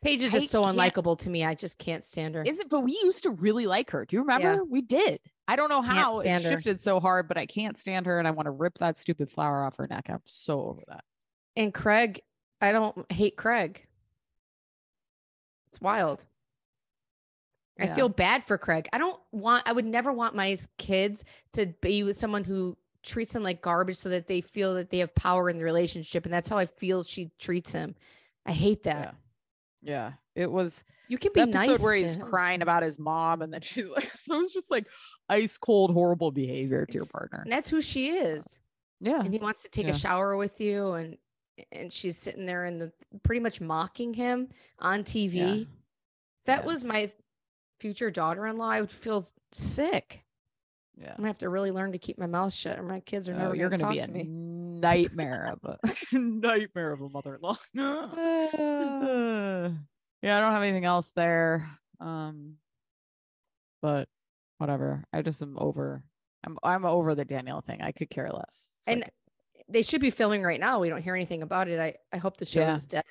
[0.01, 1.45] Paige is I just so unlikable to me.
[1.45, 2.43] I just can't stand her.
[2.43, 5.55] is it but we used to really like her do you remember we did i
[5.55, 6.49] don't know how it stand her.
[6.51, 9.29] shifted so hard but i can't stand her and i want to rip that stupid
[9.29, 11.05] flower off her neck i'm so over that
[11.55, 12.19] And Craig,
[12.59, 13.85] I don't hate Craig.
[15.69, 16.25] It's wild.
[17.79, 18.87] I feel bad for Craig.
[18.93, 23.33] I don't want, I would never want my kids to be with someone who treats
[23.33, 26.23] them like garbage so that they feel that they have power in the relationship.
[26.25, 27.95] And that's how I feel she treats him.
[28.45, 29.15] I hate that.
[29.81, 29.91] Yeah.
[30.35, 30.43] Yeah.
[30.43, 31.79] It was You can be episode nice.
[31.79, 34.87] where he's crying about his mom and then she's like it was just like
[35.27, 37.41] ice cold horrible behavior to your partner.
[37.43, 38.59] And that's who she is.
[39.01, 39.19] Yeah.
[39.19, 39.93] And he wants to take Yeah.
[39.93, 40.93] a shower with you.
[40.93, 41.17] And,
[41.71, 42.91] and she's sitting there and the
[43.23, 44.49] pretty much mocking him
[44.79, 45.33] on TV.
[45.59, 45.63] Yeah.
[46.45, 46.65] That Yeah.
[46.67, 47.11] was my
[47.79, 50.23] future daughter-in-law, I would feel sick.
[50.97, 51.09] Yeah.
[51.11, 53.33] I'm gonna have to really learn to keep my mouth shut, or my kids are
[53.33, 57.09] never Oh, you're gonna, gonna talk be a to nightmare of a nightmare of a
[57.09, 57.57] mother-in-law.
[57.77, 59.69] Uh,
[60.21, 61.67] yeah, I don't have anything else there.
[61.99, 62.55] Um,
[63.81, 64.07] but
[64.59, 65.03] whatever.
[65.11, 66.03] I just am over.
[66.45, 67.81] I'm I'm over the Danielle thing.
[67.81, 68.69] I could care less.
[68.79, 69.13] It's And like,
[69.69, 70.79] they should be filming right now.
[70.79, 71.79] We don't hear anything about it.
[71.79, 72.75] I, I hope the show Yeah.
[72.75, 73.03] is dead.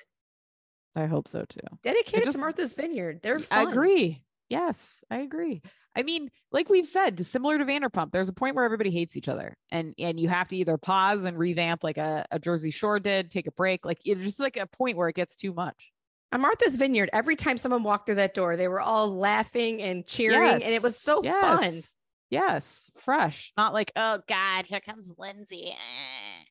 [0.95, 1.59] I hope so too.
[1.83, 3.21] dedicated just- to Martha's Vineyard.
[3.23, 4.23] They're I agree.
[4.49, 5.61] Yes, I agree.
[5.95, 9.27] I mean, like we've said, similar to Vanderpump, there's a point where everybody hates each
[9.29, 12.99] other, and and you have to either pause and revamp, like a, a Jersey Shore
[12.99, 13.85] did, take a break.
[13.85, 15.91] Like it's just like a point where it gets too much.
[16.31, 20.05] On Martha's Vineyard, every time someone walked through that door, they were all laughing and
[20.05, 21.63] cheering, and it was so fun.
[21.63, 21.89] yes.
[22.29, 25.69] Yes, fresh, not like oh god, here comes Lindsay.
[25.71, 26.43] eh."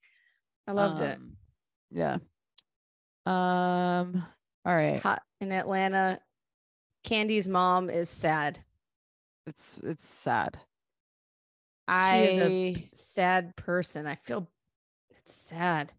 [0.68, 1.16] I loved it.
[1.16, 1.36] Um,
[1.90, 2.18] Yeah.
[3.26, 4.24] Um.
[4.64, 5.00] All right.
[5.00, 6.20] Hot in Atlanta,
[7.04, 8.60] Kandi's mom is sad.
[9.46, 10.58] It's it's sad.
[10.60, 10.64] She
[11.88, 14.06] I is a sad person.
[14.06, 14.48] I feel
[15.10, 15.92] it's sad.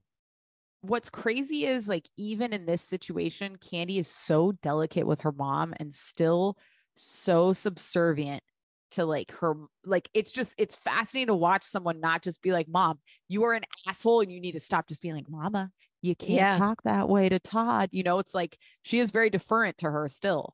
[0.81, 5.73] what's crazy is like even in this situation, Kandi is so delicate with her mom
[5.77, 6.57] and still
[6.95, 8.43] so subservient
[8.91, 12.67] to like her like it's just it's fascinating to watch someone not just be like
[12.69, 15.71] mom you are an asshole and you need to stop just being like mama
[16.03, 16.59] you can't Yeah.
[16.59, 20.07] talk that way to todd you know it's like she is very deferent to her
[20.07, 20.53] still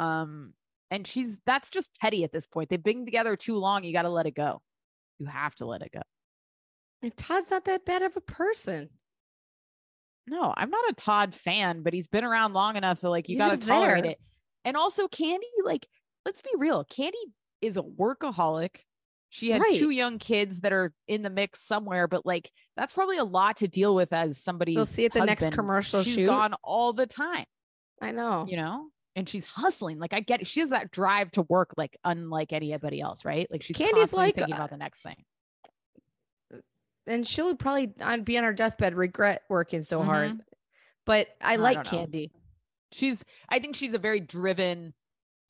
[0.00, 0.54] um
[0.90, 4.02] and she's that's just petty at this point they've been together too long you got
[4.02, 4.60] to let it go
[5.18, 6.00] you have to let it go
[7.02, 8.88] And Todd's not that bad of a person.
[10.26, 13.36] No, I'm not a Todd fan, but he's been around long enough to like you
[13.36, 14.12] got to tolerate there.
[14.12, 14.18] it.
[14.64, 15.86] And also Kandi, like,
[16.24, 16.84] let's be real.
[16.84, 17.12] Kandi
[17.60, 18.80] is a workaholic.
[19.30, 19.74] She had Right.
[19.74, 23.56] two young kids that are in the mix somewhere, but like that's probably a lot
[23.58, 24.72] to deal with as somebody.
[24.72, 26.26] You'll see at the next commercial She's shoot.
[26.26, 27.46] gone all the time,
[28.00, 28.46] I know.
[28.48, 29.98] you know, and she's hustling.
[29.98, 30.46] Like I get it.
[30.46, 33.46] She has that drive to work, like unlike anybody else, right?
[33.50, 35.16] Like she's Kandi's like, thinking uh, about the next thing.
[37.06, 37.92] and she'll probably
[38.24, 40.32] be on her deathbed regret working so hard.
[40.32, 40.40] Mhm.
[41.06, 41.84] But I I like.
[41.84, 42.30] Kandi.
[42.92, 44.92] she's i think she's a very driven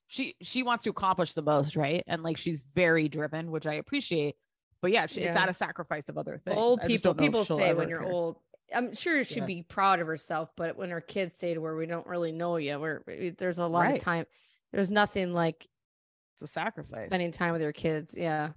[0.09, 3.75] she she wants to accomplish the most right and like she's very driven which i
[3.75, 4.37] appreciate
[4.83, 7.47] but yeah, she, it's at a sacrifice of other things old people don't know if
[7.47, 8.09] people say when you're care.
[8.09, 8.37] old.
[8.75, 9.47] I'm sure she'd Yeah.
[9.47, 12.57] be proud of herself, but when her kids say to her, "We don't really know
[12.57, 13.97] you," we're we- there's a lot Right.
[13.97, 14.27] of time.
[14.73, 15.67] There's nothing like
[16.35, 18.15] it's a sacrifice spending time with your kids.
[18.17, 18.53] Yeah,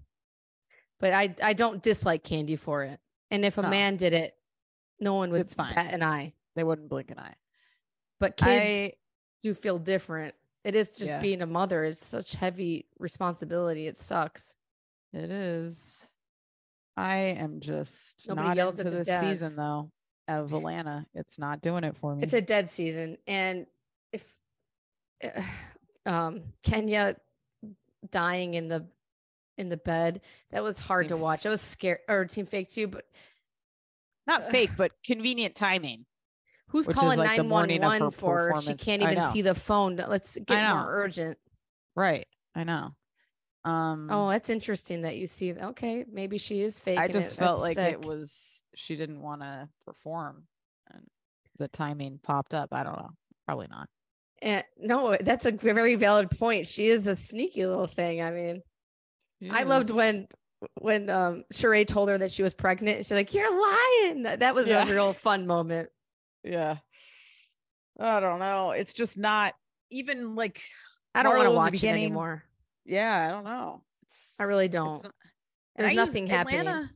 [1.00, 3.00] but I I don't dislike Kandi for it.
[3.32, 3.70] And if a No.
[3.70, 4.38] man did it,
[5.00, 5.74] no one would It's fine.
[5.74, 6.34] bat an eye.
[6.56, 7.36] they wouldn't blink an eye
[8.20, 8.94] But kids i
[9.42, 10.36] do feel different.
[10.64, 11.20] It is just Yeah.
[11.20, 11.84] being a mother.
[11.84, 13.88] It's such heavy responsibility.
[13.88, 14.54] It sucks.
[15.12, 16.06] it is
[16.96, 19.28] i am just Nobody not yells into at the this dads.
[19.28, 19.92] season though
[20.28, 23.66] of atlanta it's not doing it for me It's a dead season, and
[24.12, 24.34] if
[26.06, 27.16] um Kenya
[28.10, 28.86] dying in the
[29.58, 30.22] in the bed,
[30.52, 31.46] that was hard to watch.
[31.46, 32.88] It was scared or it seemed fake too.
[32.88, 33.06] But
[34.26, 36.06] not fake but convenient timing
[36.70, 38.62] who's Which calling nine one morning of her one for?
[38.62, 39.96] She can't even see the phone.
[39.96, 41.38] Let's get more urgent.
[41.96, 42.96] right i know
[43.66, 45.54] um Oh, that's interesting that you see.
[45.54, 46.98] Okay, maybe she is fake.
[47.00, 47.38] I just it.
[47.38, 50.44] felt That's like it was she didn't want to perform
[50.94, 51.04] and
[51.58, 52.70] the timing popped up.
[52.74, 53.12] I don't know.
[53.46, 53.88] Probably not.
[54.42, 56.68] And, no, that's a very valid point.
[56.68, 58.22] She is a sneaky little thing.
[58.22, 58.62] I mean,
[59.50, 60.28] I loved when
[60.80, 62.98] when um Sheree told her that she was pregnant.
[63.00, 64.88] She's like, "You're lying." That, that was Yeah.
[64.88, 65.90] a real fun moment.
[66.44, 66.78] Yeah.
[68.00, 68.72] I don't know.
[68.72, 69.54] It's just not
[69.92, 70.62] even like
[71.16, 72.44] I don't want to watch it anymore.
[72.86, 73.82] Yeah, I don't know.
[74.04, 75.04] It's, I really don't.
[75.04, 75.14] not-
[75.76, 76.60] There's I nothing happening.
[76.62, 76.90] Atlanta,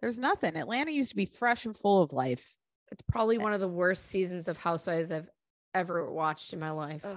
[0.00, 0.56] there's nothing.
[0.56, 2.54] Atlanta used to be fresh and full of life.
[2.92, 5.28] It's probably one of the worst seasons of Housewives I've
[5.74, 7.00] ever watched in my life.
[7.04, 7.16] Ugh,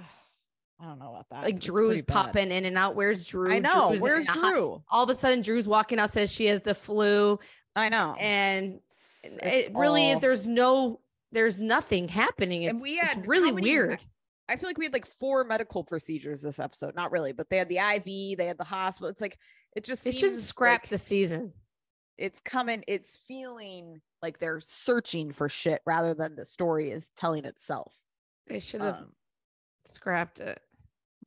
[0.82, 1.44] I don't know about that.
[1.44, 2.96] like Drew's popping in and out.
[2.96, 3.52] Where's Drew?
[3.52, 3.90] I know.
[3.90, 4.82] Drew's Where's Drew?
[4.90, 7.38] all of a sudden, Drew's walking out, says she has the flu,
[7.76, 8.16] I know.
[8.20, 8.80] and
[9.24, 10.22] It's- it it's really is.
[10.22, 11.02] There's no,
[11.32, 12.64] there's nothing happening.
[12.64, 14.00] It's, and we it's had really weird.
[14.50, 16.96] I feel like we had like four medical procedures this episode.
[16.96, 19.10] Not really, but they had the IV, they had the hospital.
[19.10, 19.38] It's like
[19.76, 21.54] it just They should scrap like the season.
[22.18, 22.84] It's coming.
[22.88, 27.94] It's feeling like they're searching for shit rather than the story is telling itself.
[28.48, 29.16] They should have Um,
[29.86, 30.60] scrapped it.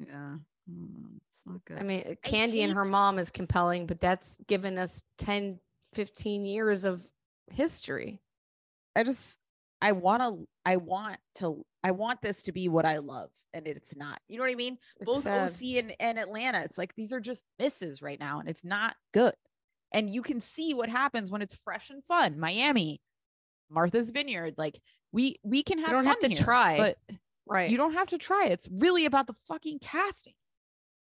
[0.00, 0.36] yeah,
[0.70, 1.78] Mm, it's not good.
[1.78, 5.60] I mean, Kandi and her mom is compelling, but that's given us 10,
[5.94, 7.08] 15 years of
[7.50, 8.20] history.
[8.94, 9.38] I just
[9.82, 13.66] I want to I want to I want this to be what I love and
[13.66, 14.20] it's not.
[14.28, 14.78] You know what I mean?
[15.00, 15.50] It's Both sad.
[15.50, 18.94] OC and, and Atlanta, it's like these are just misses right now and it's not
[19.12, 19.34] good.
[19.92, 22.38] And you can see what happens when it's fresh and fun.
[22.38, 23.00] Miami,
[23.70, 24.80] Martha's Vineyard, like
[25.10, 26.76] we we can have You don't have to here, try.
[26.78, 27.70] but Right.
[27.70, 28.46] you don't have to try.
[28.46, 30.34] It's really about the fucking casting.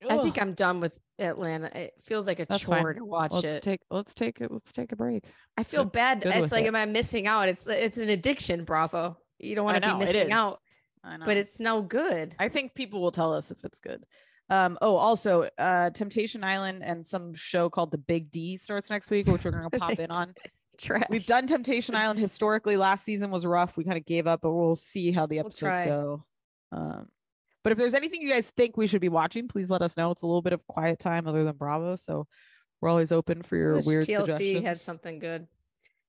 [0.08, 1.70] I think I'm done with Atlanta.
[1.74, 2.82] It feels like a That's fine.
[2.82, 3.62] chore to watch let's it.
[3.62, 4.50] take let's take it.
[4.50, 5.24] Let's take a break.
[5.56, 6.22] I feel good- bad.
[6.26, 6.68] It's like, it.
[6.68, 7.48] am I missing out?
[7.48, 9.16] It's it's an addiction, Bravo.
[9.38, 10.60] You don't want to be missing out,
[11.02, 11.26] I know.
[11.26, 12.34] but it's no good.
[12.38, 14.04] I think people will tell us if it's good.
[14.50, 19.08] Um, oh, also, uh, Temptation Island and some show called The Big D starts next
[19.10, 20.34] week, which we're gonna pop in on.
[20.76, 21.04] Trash.
[21.08, 22.76] We've done Temptation Island historically.
[22.76, 23.76] Last season was rough.
[23.76, 26.24] We kind of gave up, but we'll see how the We'll episodes go.
[26.72, 27.06] Um,
[27.64, 30.10] but if there's anything you guys think we should be watching, please let us know.
[30.10, 32.28] It's a little bit of quiet time other than Bravo, so
[32.80, 34.64] we're always open for your weird TLC suggestions.
[34.64, 35.48] has something good.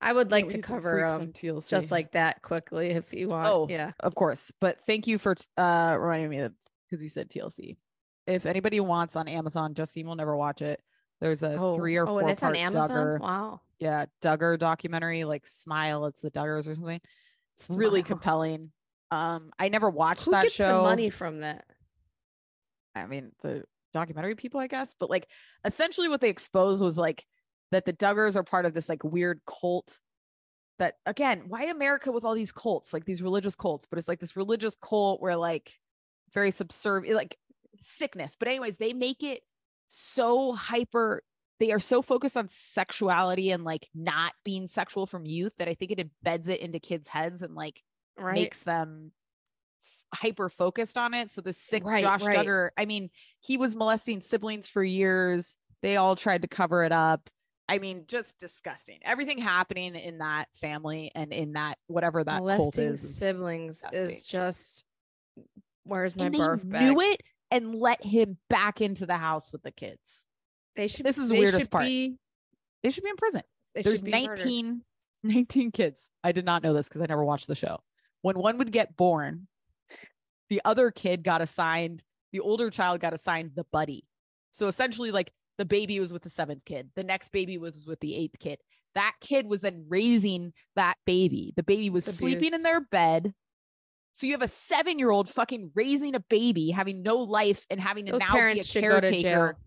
[0.01, 1.69] I would like we to cover um TLC.
[1.69, 3.47] just like that quickly if you want.
[3.47, 3.93] Oh, yeah.
[4.01, 4.51] of course.
[4.59, 6.47] But thank you for uh reminding me
[6.89, 7.77] because you said TLC.
[8.27, 10.81] If anybody wants on Amazon, Justine will never watch it.
[11.21, 12.89] There's a three or oh, four part Amazon.
[12.89, 13.61] Duggar, Wow.
[13.79, 16.05] yeah, Duggar documentary, like Smile.
[16.07, 16.99] It's the Duggars or something.
[17.57, 18.71] It's really compelling.
[19.15, 20.77] Um, I never watched Who that gets show.
[20.77, 21.65] the money from that?
[22.93, 23.63] I mean, the
[23.93, 24.93] documentary people, I guess.
[24.99, 25.27] But like,
[25.63, 27.25] essentially, what they exposed was like
[27.71, 29.99] that the Duggars are part of this like weird cult.
[30.79, 33.87] That again, why America with all these cults, like these religious cults?
[33.89, 35.71] But it's like this religious cult where like
[36.33, 37.37] very subservient, like
[37.79, 38.35] sickness.
[38.37, 39.41] But anyways, they make it
[39.87, 41.23] so hyper.
[41.61, 45.73] They are so focused on sexuality and like not being sexual from youth that I
[45.73, 47.81] think it embeds it into kids' heads and like
[48.17, 48.35] Right.
[48.35, 49.11] makes them
[50.13, 51.31] hyper focused on it.
[51.31, 52.39] So the sick Right, Josh right.
[52.45, 53.09] Duggar, I mean,
[53.41, 55.57] he was molesting siblings for years.
[55.81, 57.29] They all tried to cover it up.
[57.67, 58.99] I mean, just disgusting.
[59.03, 62.43] Everything happening in that family and in that whatever that cult
[62.77, 63.03] Molesting is.
[63.03, 64.09] is- siblings disgusting.
[64.11, 64.85] is just
[65.83, 66.83] where's my and they barf bag?
[66.83, 70.21] knew it and let him back into the house with the kids.
[70.75, 71.05] They should.
[71.05, 71.85] This is the weirdest part.
[71.85, 72.17] Be,
[72.83, 73.41] They should be in prison.
[73.73, 74.37] There's should be murdered.
[74.45, 74.81] 19,
[75.23, 76.01] 19 kids.
[76.23, 77.79] I did not know this because I never watched the show.
[78.25, 79.45] When one would get born,
[80.49, 82.01] the other kid got assigned,
[82.31, 84.03] the older child got assigned the buddy.
[84.51, 87.99] So essentially, like the baby was with the seventh kid, the next baby was with
[87.99, 88.57] the eighth kid.
[88.95, 91.53] That kid was then raising that baby.
[91.55, 93.31] The baby was sleeping in their bed.
[94.15, 97.79] So you have a seven year old fucking raising a baby, having no life and
[97.79, 99.57] having to Those now be a parents go to caretaker.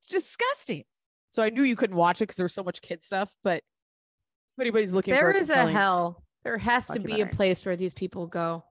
[0.00, 0.84] It's disgusting.
[1.32, 4.60] So I knew you couldn't watch it because there's so much kid stuff, but if
[4.62, 6.22] anybody's looking for There a is a hell.
[6.46, 8.62] There has to be a place where these people go,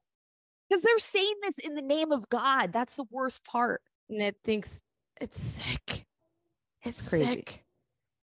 [0.70, 2.72] because they're saying this in the name of God.
[2.72, 3.82] That's the worst part.
[4.10, 4.82] and it thinks
[5.20, 6.06] it's sick.
[6.84, 7.26] It's, It's crazy.
[7.26, 7.66] sick.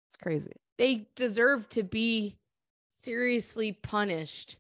[0.07, 0.53] It's crazy.
[0.79, 2.39] They deserve to be
[2.89, 4.57] seriously punished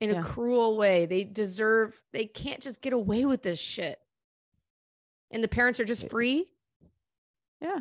[0.00, 0.20] in Yeah.
[0.20, 1.06] a cruel way.
[1.06, 2.00] They deserve.
[2.12, 3.98] They can't just get away with this shit.
[5.32, 6.46] And the parents are just free.
[7.60, 7.80] Yeah.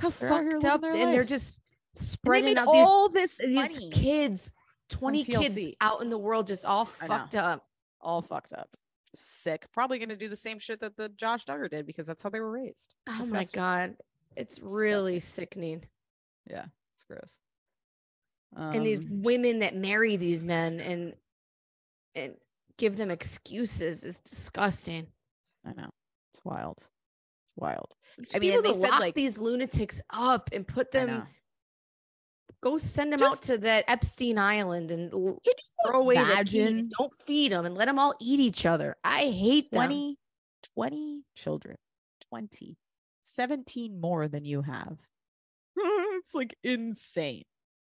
[0.00, 1.28] How They're fucked up, and they're life.
[1.28, 1.60] just
[1.94, 4.52] And they spreading made out these all this these kids,
[4.92, 7.66] 20 kids out in the world just all fucked up.
[8.00, 8.68] all fucked up.
[9.14, 9.66] Sick.
[9.72, 12.30] Probably going to do the same shit that the Josh Duggar did because that's how
[12.30, 12.94] they were raised.
[13.08, 13.96] It's Oh my god.
[14.36, 15.84] It's really sickening.
[16.48, 16.64] Yeah.
[16.96, 17.38] It's gross.
[18.56, 21.14] and these Um, women that marry these men and
[22.14, 22.34] and
[22.78, 25.06] give them excuses is disgusting.
[25.64, 25.90] I know.
[26.34, 26.78] It's wild.
[27.46, 27.94] It's wild.
[28.34, 31.26] I mean, people they said, lock like- these lunatics up and put them.
[32.62, 36.88] Go send them out to that Epstein Island and throw away the key.
[36.98, 38.96] Don't feed them and let them all eat each other.
[39.04, 39.78] I hate them.
[39.78, 40.16] 20,
[40.74, 41.76] 20 children,
[42.30, 42.76] 20,
[43.24, 44.96] 17 more than you have.
[45.76, 47.44] it's like insane.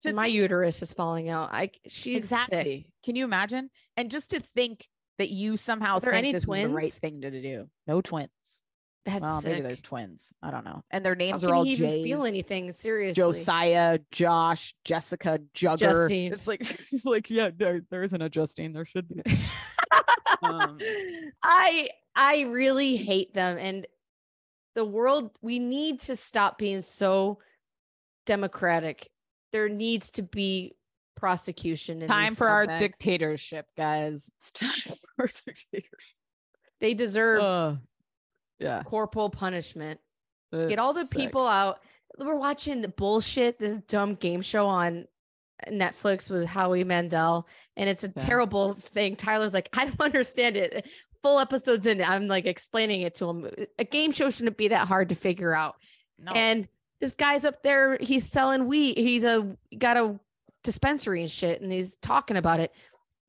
[0.02, 1.50] To my think- uterus is falling out.
[1.52, 2.84] I she's exactly.
[2.84, 2.92] sick.
[3.04, 3.70] Can you imagine?
[3.96, 4.86] And just to think
[5.18, 7.68] that you somehow Are think any this is the right thing to do.
[7.86, 8.28] No twins.
[9.08, 10.30] That's well, maybe there's twins.
[10.42, 10.84] I don't know.
[10.90, 12.04] And their names can are all he J's.
[12.04, 13.14] feel anything seriously?
[13.14, 15.78] Josiah, Josh, Jessica, Jugger.
[15.78, 16.32] Justine.
[16.32, 16.60] It's like
[16.92, 18.72] it's like yeah, no, there isn't a Justine.
[18.72, 19.22] There should be.
[20.40, 20.78] Um,
[21.42, 23.88] I I really hate them and
[24.76, 27.40] the world we need to stop being so
[28.26, 29.10] democratic.
[29.52, 30.76] There needs to be
[31.16, 34.30] prosecution in time for our dictatorship, guys.
[34.38, 34.70] It's time
[35.16, 35.90] for our dictatorship.
[36.80, 37.78] They deserve Ugh.
[38.58, 38.82] Yeah.
[38.84, 40.00] corporal punishment.
[40.52, 41.18] Get all the sick.
[41.18, 41.80] people out.
[42.18, 45.06] We're watching the bullshit, this dumb game show on
[45.68, 47.46] Netflix with Howie Mandel,
[47.76, 48.24] and it's a Yeah.
[48.24, 49.16] terrible thing.
[49.16, 50.88] Tyler's like, I don't understand it.
[51.22, 53.50] Full episodes in, I'm like explaining it to him.
[53.78, 55.74] A game show shouldn't be that hard to figure out.
[56.18, 56.32] No.
[56.32, 56.68] And
[57.00, 58.96] this guy's up there, he's selling weed.
[58.96, 60.18] He's a got a
[60.64, 62.72] dispensary and shit, and he's talking about it.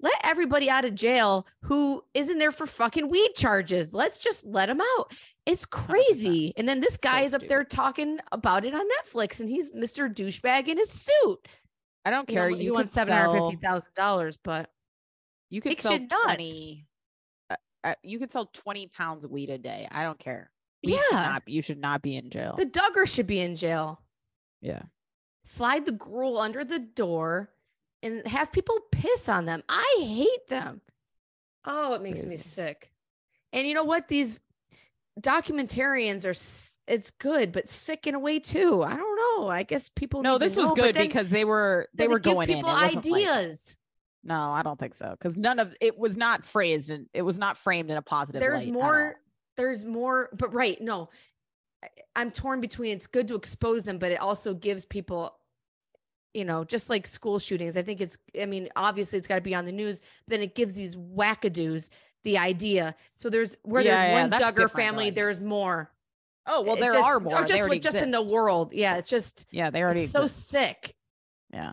[0.01, 3.93] Let everybody out of jail who isn't there for fucking weed charges.
[3.93, 5.13] Let's just let them out.
[5.45, 6.53] It's crazy.
[6.55, 7.51] And then this So guy is up stupid.
[7.51, 10.13] there talking about it on Netflix, and he's Mr.
[10.13, 11.47] Douchebag in his suit.
[12.05, 12.49] I don't You know, care.
[12.51, 14.69] You won could seven hundred fifty thousand dollars, but
[15.49, 16.85] You could sell twenty.
[17.49, 19.87] Uh, uh, you could sell twenty pounds of weed a day.
[19.91, 20.49] I don't care.
[20.83, 21.19] We should Yeah.
[21.19, 22.55] not- you should not be in jail.
[22.57, 24.01] The Duggar should be in jail.
[24.61, 24.83] yeah.
[25.43, 27.49] Slide the gruel under the door
[28.03, 29.63] and have people piss on them.
[29.69, 30.81] I hate them.
[31.65, 32.91] Oh, it makes me sick.
[33.51, 34.07] And you know what?
[34.07, 34.39] These
[35.19, 38.81] documentarians are it's good, but sick in a way too.
[38.81, 39.49] I don't know.
[39.49, 40.21] I guess people.
[40.23, 42.33] No, need to this was know, good then because they were they were it give
[42.33, 42.55] going in.
[42.55, 43.75] It people wasn't like- ideas.
[44.23, 45.11] no, I don't think so.
[45.11, 48.39] Because none of it was not phrased and it was not framed in a positive.
[48.39, 49.15] there's light more
[49.57, 51.09] there's more but right no
[51.83, 55.35] I- i'm torn between it's good to expose them but it also gives people
[56.33, 59.41] you know just like school shootings i think it's i mean obviously it's got to
[59.41, 61.89] be on the news but then it gives these wackadoos
[62.23, 65.15] the idea so there's where Yeah, there's yeah, one duggar family though.
[65.15, 65.91] there's more
[66.51, 67.43] Oh well, there just- are or more.
[67.45, 70.95] just with- just in the world yeah it's just Yeah, they already it's so sick
[71.53, 71.69] Yeah.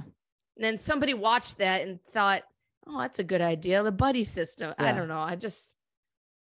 [0.57, 2.43] and then somebody watched that and thought
[2.87, 5.75] oh that's a good idea the buddy system i don't know i just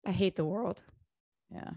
[0.06, 0.84] i hate the world
[1.52, 1.70] Yeah.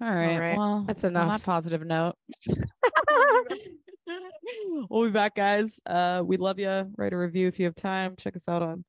[0.00, 0.38] All right.
[0.38, 1.28] right, Well, that's On enough.
[1.40, 2.14] that positive note,
[4.90, 5.80] we'll be back, guys.
[5.86, 6.90] Uh, we love you.
[6.96, 8.14] Write a review if you have time.
[8.16, 8.84] Check us out on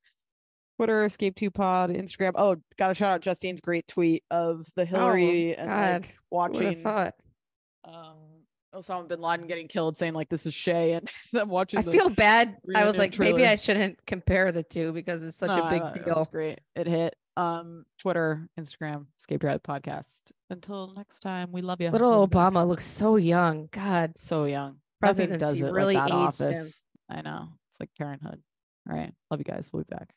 [0.77, 2.31] Twitter, Escape Two Pod, Instagram.
[2.35, 6.01] Oh, got to shout out Justine's great tweet of the Hillary and Oh, God.
[6.01, 7.13] like watching thought?
[7.85, 8.15] um
[8.75, 11.79] Osama bin Laden getting killed, saying like this is Shay, and them watching.
[11.79, 12.55] I feel bad.
[12.75, 13.45] I was like, maybe.
[13.47, 16.15] I shouldn't compare the two because it's such No, a I big It deal.
[16.15, 16.59] was great.
[16.75, 17.15] It hit.
[17.35, 20.05] Um, Twitter, Instagram, Escape Drive Podcast.
[20.51, 21.89] Until next time, we love you.
[21.89, 23.69] Little Obama looks so young.
[23.71, 24.75] God, so young.
[24.99, 26.17] Presidency it really that aged him.
[26.19, 26.79] office.
[27.09, 27.49] I know.
[27.71, 28.41] It's like parenthood.
[28.89, 29.13] All right.
[29.31, 29.69] Love you guys.
[29.73, 30.09] We'll be back.